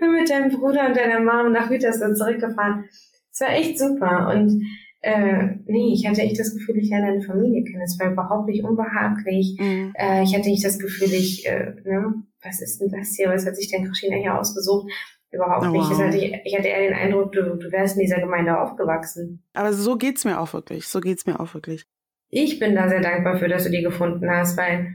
bin 0.00 0.12
mit 0.12 0.30
deinem 0.30 0.50
Bruder 0.50 0.88
und 0.88 0.96
deiner 0.96 1.20
Mom 1.20 1.52
nach 1.52 1.68
Gütersloh 1.68 2.14
zurückgefahren. 2.14 2.84
Es 3.32 3.40
war 3.40 3.50
echt 3.50 3.78
super 3.78 4.32
und 4.34 4.62
äh, 5.02 5.56
nee, 5.66 5.94
ich 5.94 6.06
hatte 6.06 6.20
echt 6.20 6.38
das 6.38 6.54
Gefühl, 6.54 6.76
ich 6.76 6.90
lerne 6.90 7.08
eine 7.08 7.22
Familie 7.22 7.64
kennen. 7.64 7.82
Es 7.82 7.98
war 7.98 8.12
überhaupt 8.12 8.48
nicht 8.48 8.62
unbehaglich. 8.62 9.56
Mhm. 9.58 9.94
Äh, 9.96 10.24
ich 10.24 10.34
hatte 10.34 10.48
nicht 10.48 10.64
das 10.64 10.78
Gefühl, 10.78 11.12
ich, 11.12 11.46
äh, 11.46 11.74
ne, 11.84 12.14
was 12.42 12.60
ist 12.60 12.80
denn 12.80 12.90
das 12.90 13.14
hier? 13.16 13.30
Was 13.30 13.46
hat 13.46 13.56
sich 13.56 13.70
denn 13.70 13.86
Kaschina 13.86 14.16
hier 14.16 14.38
ausgesucht? 14.38 14.90
Überhaupt 15.30 15.66
oh, 15.66 15.70
nicht. 15.70 15.88
Wow. 15.88 15.98
Hatte 15.98 16.18
ich, 16.18 16.34
ich, 16.44 16.56
hatte 16.56 16.68
eher 16.68 16.88
den 16.88 16.92
Eindruck, 16.92 17.32
du, 17.32 17.56
du 17.56 17.72
wärst 17.72 17.96
in 17.96 18.02
dieser 18.02 18.20
Gemeinde 18.20 18.60
aufgewachsen. 18.60 19.42
Aber 19.54 19.72
so 19.72 19.96
geht's 19.96 20.24
mir 20.24 20.38
auch 20.38 20.52
wirklich. 20.52 20.86
So 20.86 21.00
geht's 21.00 21.24
mir 21.24 21.40
auch 21.40 21.54
wirklich. 21.54 21.86
Ich 22.28 22.58
bin 22.58 22.74
da 22.74 22.88
sehr 22.88 23.00
dankbar 23.00 23.38
für, 23.38 23.48
dass 23.48 23.64
du 23.64 23.70
die 23.70 23.82
gefunden 23.82 24.28
hast, 24.30 24.56
weil 24.56 24.94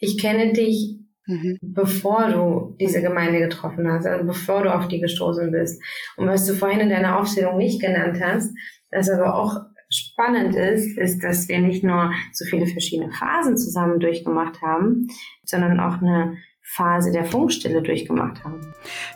ich 0.00 0.18
kenne 0.18 0.52
dich, 0.52 0.98
mhm. 1.26 1.58
bevor 1.60 2.28
du 2.30 2.76
diese 2.80 3.02
Gemeinde 3.02 3.38
getroffen 3.38 3.90
hast, 3.90 4.06
also 4.06 4.26
bevor 4.26 4.62
du 4.62 4.74
auf 4.74 4.88
die 4.88 5.00
gestoßen 5.00 5.52
bist. 5.52 5.82
Und 6.16 6.26
was 6.26 6.46
du 6.46 6.54
vorhin 6.54 6.80
in 6.80 6.88
deiner 6.90 7.18
Aufzählung 7.18 7.56
nicht 7.56 7.80
genannt 7.80 8.18
hast, 8.20 8.52
das 8.90 9.08
aber 9.08 9.36
auch 9.36 9.56
spannend 9.90 10.54
ist, 10.54 10.96
ist, 10.98 11.22
dass 11.22 11.48
wir 11.48 11.60
nicht 11.60 11.84
nur 11.84 12.12
so 12.32 12.44
viele 12.44 12.66
verschiedene 12.66 13.12
Phasen 13.12 13.56
zusammen 13.56 14.00
durchgemacht 14.00 14.62
haben, 14.62 15.08
sondern 15.44 15.80
auch 15.80 16.00
eine 16.00 16.36
Phase 16.62 17.10
der 17.10 17.24
Funkstille 17.24 17.82
durchgemacht 17.82 18.44
haben. 18.44 18.60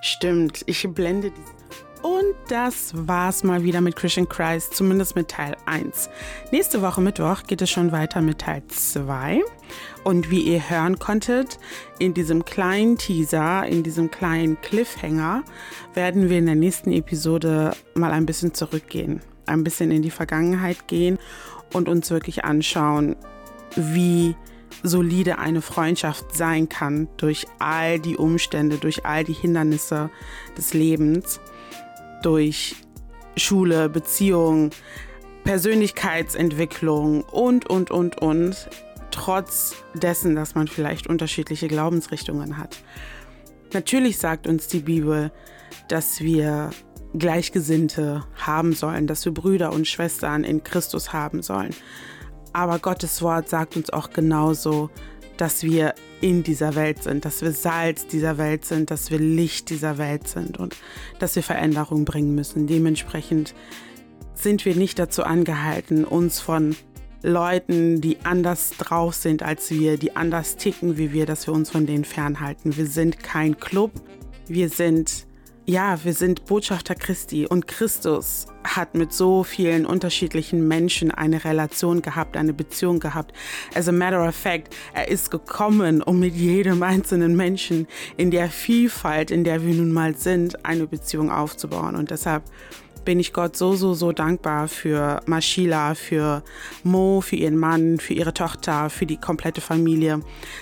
Stimmt, 0.03 0.63
ich 0.67 0.87
blende 0.89 1.31
diese 1.31 1.64
Und 2.05 2.35
das 2.49 2.93
war's 2.95 3.45
mal 3.45 3.63
wieder 3.63 3.81
mit 3.81 3.97
Christian 3.97 4.29
Christ, 4.29 4.75
zumindest 4.75 5.17
mit 5.17 5.29
Teil 5.29 5.57
1. 5.65 6.11
Nächste 6.53 6.83
Woche 6.83 7.01
Mittwoch 7.01 7.45
geht 7.45 7.63
es 7.63 7.71
schon 7.71 7.93
weiter 7.93 8.21
mit 8.21 8.41
Teil 8.41 8.63
2. 8.69 9.41
Und 10.05 10.31
wie 10.31 10.43
ihr 10.43 10.69
hören 10.69 10.99
konntet, 10.99 11.59
in 11.99 12.13
diesem 12.13 12.45
kleinen 12.45 12.99
Teaser, 12.99 13.65
in 13.65 13.83
diesem 13.83 14.11
kleinen 14.11 14.61
Cliffhanger, 14.61 15.45
werden 15.95 16.29
wir 16.29 16.37
in 16.37 16.45
der 16.45 16.57
nächsten 16.57 16.93
Episode 16.93 17.75
mal 17.95 18.13
ein 18.13 18.27
bisschen 18.27 18.53
zurückgehen, 18.53 19.23
ein 19.47 19.65
bisschen 19.65 19.91
in 19.91 20.03
die 20.03 20.11
Vergangenheit 20.11 20.87
gehen 20.87 21.19
und 21.73 21.89
uns 21.89 22.11
wirklich 22.11 22.45
anschauen, 22.45 23.17
wie 23.77 24.37
solide 24.83 25.39
eine 25.39 25.63
Freundschaft 25.63 26.37
sein 26.37 26.69
kann 26.69 27.09
durch 27.17 27.47
all 27.61 27.99
die 27.99 28.19
Umstände, 28.19 28.77
durch 28.77 29.07
all 29.07 29.25
die 29.25 29.33
Hindernisse 29.33 30.11
des 30.59 30.75
Lebens 30.75 31.41
durch 32.25 32.77
Schule, 33.37 33.89
Beziehung, 33.89 34.71
Persönlichkeitsentwicklung 35.45 37.23
und, 37.25 37.67
und, 37.69 37.91
und, 37.91 38.19
und, 38.19 38.69
trotz 39.11 39.77
dessen, 39.95 40.35
dass 40.35 40.55
man 40.55 40.67
vielleicht 40.69 41.07
unterschiedliche 41.07 41.69
Glaubensrichtungen 41.69 42.57
hat. 42.57 42.77
Natürlich 43.73 44.19
sagt 44.19 44.47
uns 44.47 44.69
die 44.69 44.81
Bibel, 44.81 45.31
dass 45.89 46.21
wir 46.21 46.71
Gleichgesinnte 47.17 48.25
haben 48.37 48.73
sollen, 48.73 49.07
dass 49.07 49.25
wir 49.25 49.33
Brüder 49.33 49.73
und 49.73 49.87
Schwestern 49.87 50.43
in 50.45 50.65
Christus 50.65 51.13
haben 51.13 51.43
sollen. 51.43 51.75
Aber 52.53 52.79
Gottes 52.79 53.21
Wort 53.23 53.49
sagt 53.49 53.77
uns 53.77 53.91
auch 53.91 54.11
genauso, 54.11 54.91
dass 55.37 55.63
wir 55.63 55.95
in 56.21 56.43
dieser 56.43 56.75
Welt 56.75 57.03
sind, 57.03 57.25
dass 57.25 57.43
wir 57.43 57.53
Salz 57.53 58.07
dieser 58.07 58.39
Welt 58.39 58.65
sind, 58.65 58.91
dass 58.91 59.11
wir 59.11 59.19
Licht 59.19 59.71
dieser 59.71 59.99
Welt 59.99 60.29
sind 60.29 60.59
und 60.59 60.77
dass 61.19 61.37
wir 61.37 61.43
Veränderung 61.43 62.05
bringen 62.05 62.35
müssen. 62.35 62.67
Dementsprechend 62.67 63.55
sind 64.35 64.65
wir 64.65 64.75
nicht 64.75 64.99
dazu 64.99 65.25
angehalten, 65.25 66.05
uns 66.05 66.41
von 66.41 66.77
Leuten, 67.23 68.01
die 68.01 68.19
anders 68.25 68.71
drauf 68.77 69.15
sind 69.15 69.43
als 69.43 69.71
wir, 69.71 69.97
die 69.97 70.15
anders 70.15 70.57
ticken 70.57 70.99
wie 70.99 71.13
wir, 71.13 71.25
dass 71.25 71.47
wir 71.47 71.55
uns 71.55 71.71
von 71.71 71.87
denen 71.87 72.05
fernhalten. 72.05 72.77
Wir 72.77 72.87
sind 72.87 73.23
kein 73.23 73.59
Club, 73.59 73.93
wir 74.47 74.69
sind 74.69 75.27
ja, 75.67 75.99
wir 76.05 76.13
sind 76.13 76.45
Botschafter 76.45 76.95
Christi 76.95 77.47
und 77.47 77.67
Christus 77.67 78.47
hat 78.65 78.95
mit 78.95 79.13
so 79.13 79.45
vielen 79.45 79.87
unterschiedlichen 79.87 80.67
Menschen 80.69 81.11
eine 81.11 81.45
Relation 81.45 82.03
gehabt, 82.03 82.37
eine 82.37 82.53
Beziehung 82.53 83.01
gehabt. 83.01 83.33
As 83.75 83.89
a 83.89 83.93
matter 83.93 84.27
of 84.27 84.35
fact, 84.35 84.75
er 84.93 85.09
ist 85.09 85.31
gekommen, 85.31 86.03
um 86.03 86.21
mit 86.21 86.35
jedem 86.35 86.83
einzelnen 86.83 87.37
Menschen 87.37 87.87
in 88.17 88.31
der 88.31 88.51
Vielfalt, 88.51 89.31
in 89.31 89.45
der 89.45 89.65
wir 89.65 89.75
nun 89.75 89.93
mal 89.93 90.15
sind, 90.17 90.65
eine 90.65 90.87
Beziehung 90.87 91.31
aufzubauen. 91.31 91.97
Und 91.97 92.11
deshalb 92.11 92.43
bin 93.05 93.21
ich 93.21 93.33
Gott 93.33 93.57
so, 93.57 93.75
so, 93.75 93.95
so 93.95 94.13
dankbar 94.13 94.69
für 94.69 95.21
Mashila, 95.27 95.95
für 95.95 96.43
Mo, 96.83 97.21
für 97.21 97.37
ihren 97.37 97.57
Mann, 97.57 97.99
für 98.01 98.15
ihre 98.15 98.35
Tochter, 98.35 98.91
für 98.91 99.07
die 99.07 99.19
komplette 99.19 99.61
Familie, 99.61 100.21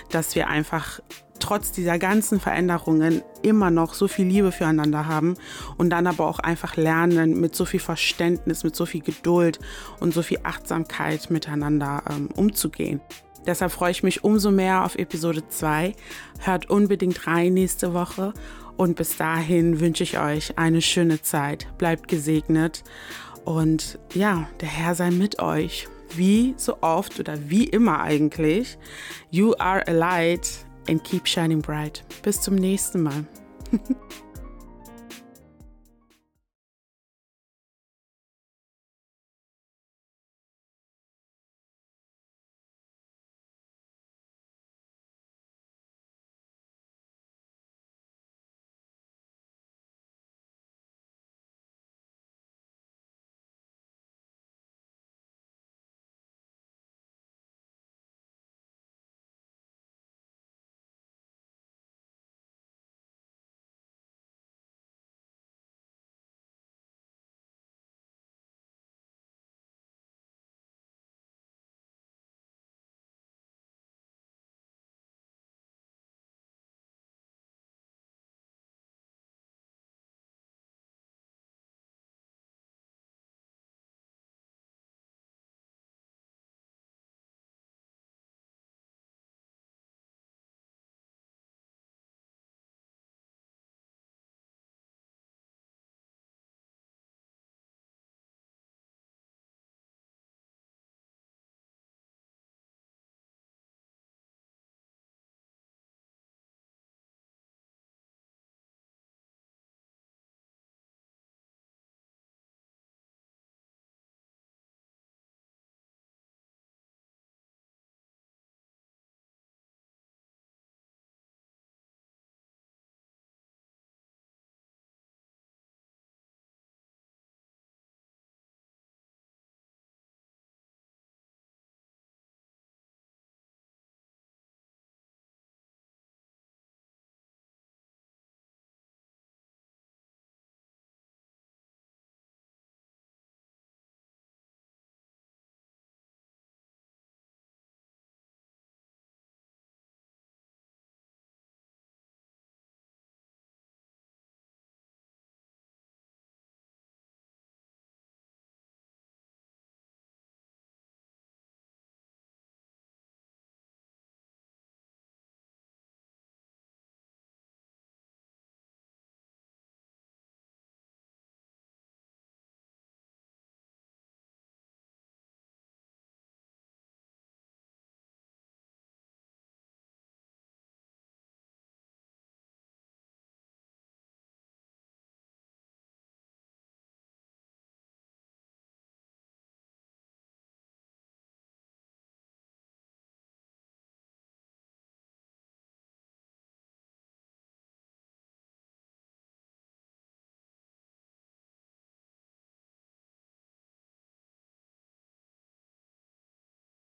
dass 0.09 0.35
wir 0.35 0.47
einfach 0.47 0.99
trotz 1.39 1.71
dieser 1.71 1.99
ganzen 1.99 2.39
Veränderungen 2.39 3.21
immer 3.41 3.69
noch 3.69 3.93
so 3.93 4.07
viel 4.07 4.25
Liebe 4.25 4.51
füreinander 4.51 5.07
haben 5.07 5.35
und 5.77 5.89
dann 5.89 6.07
aber 6.07 6.27
auch 6.27 6.39
einfach 6.39 6.77
lernen, 6.77 7.39
mit 7.39 7.55
so 7.55 7.65
viel 7.65 7.79
Verständnis, 7.79 8.63
mit 8.63 8.75
so 8.75 8.85
viel 8.85 9.01
Geduld 9.01 9.59
und 9.99 10.13
so 10.13 10.21
viel 10.21 10.39
Achtsamkeit 10.43 11.29
miteinander 11.29 12.03
ähm, 12.09 12.29
umzugehen. 12.35 13.01
Deshalb 13.45 13.71
freue 13.71 13.91
ich 13.91 14.03
mich 14.03 14.23
umso 14.23 14.51
mehr 14.51 14.85
auf 14.85 14.95
Episode 14.95 15.47
2. 15.47 15.93
Hört 16.39 16.69
unbedingt 16.69 17.27
rein 17.27 17.53
nächste 17.53 17.93
Woche 17.93 18.33
und 18.77 18.95
bis 18.95 19.17
dahin 19.17 19.79
wünsche 19.79 20.03
ich 20.03 20.17
euch 20.17 20.57
eine 20.57 20.81
schöne 20.81 21.21
Zeit. 21.21 21.67
Bleibt 21.77 22.07
gesegnet 22.07 22.83
und 23.43 23.99
ja, 24.13 24.47
der 24.61 24.69
Herr 24.69 24.95
sei 24.95 25.11
mit 25.11 25.39
euch. 25.39 25.87
Wie 26.15 26.53
so 26.57 26.77
oft 26.81 27.19
oder 27.19 27.49
wie 27.49 27.63
immer 27.65 28.01
eigentlich. 28.01 28.77
You 29.31 29.53
are 29.57 29.85
a 29.87 29.91
light 29.91 30.65
and 30.87 31.03
keep 31.03 31.25
shining 31.25 31.61
bright. 31.61 32.03
Bis 32.21 32.41
zum 32.41 32.55
nächsten 32.55 33.01
Mal. 33.01 33.25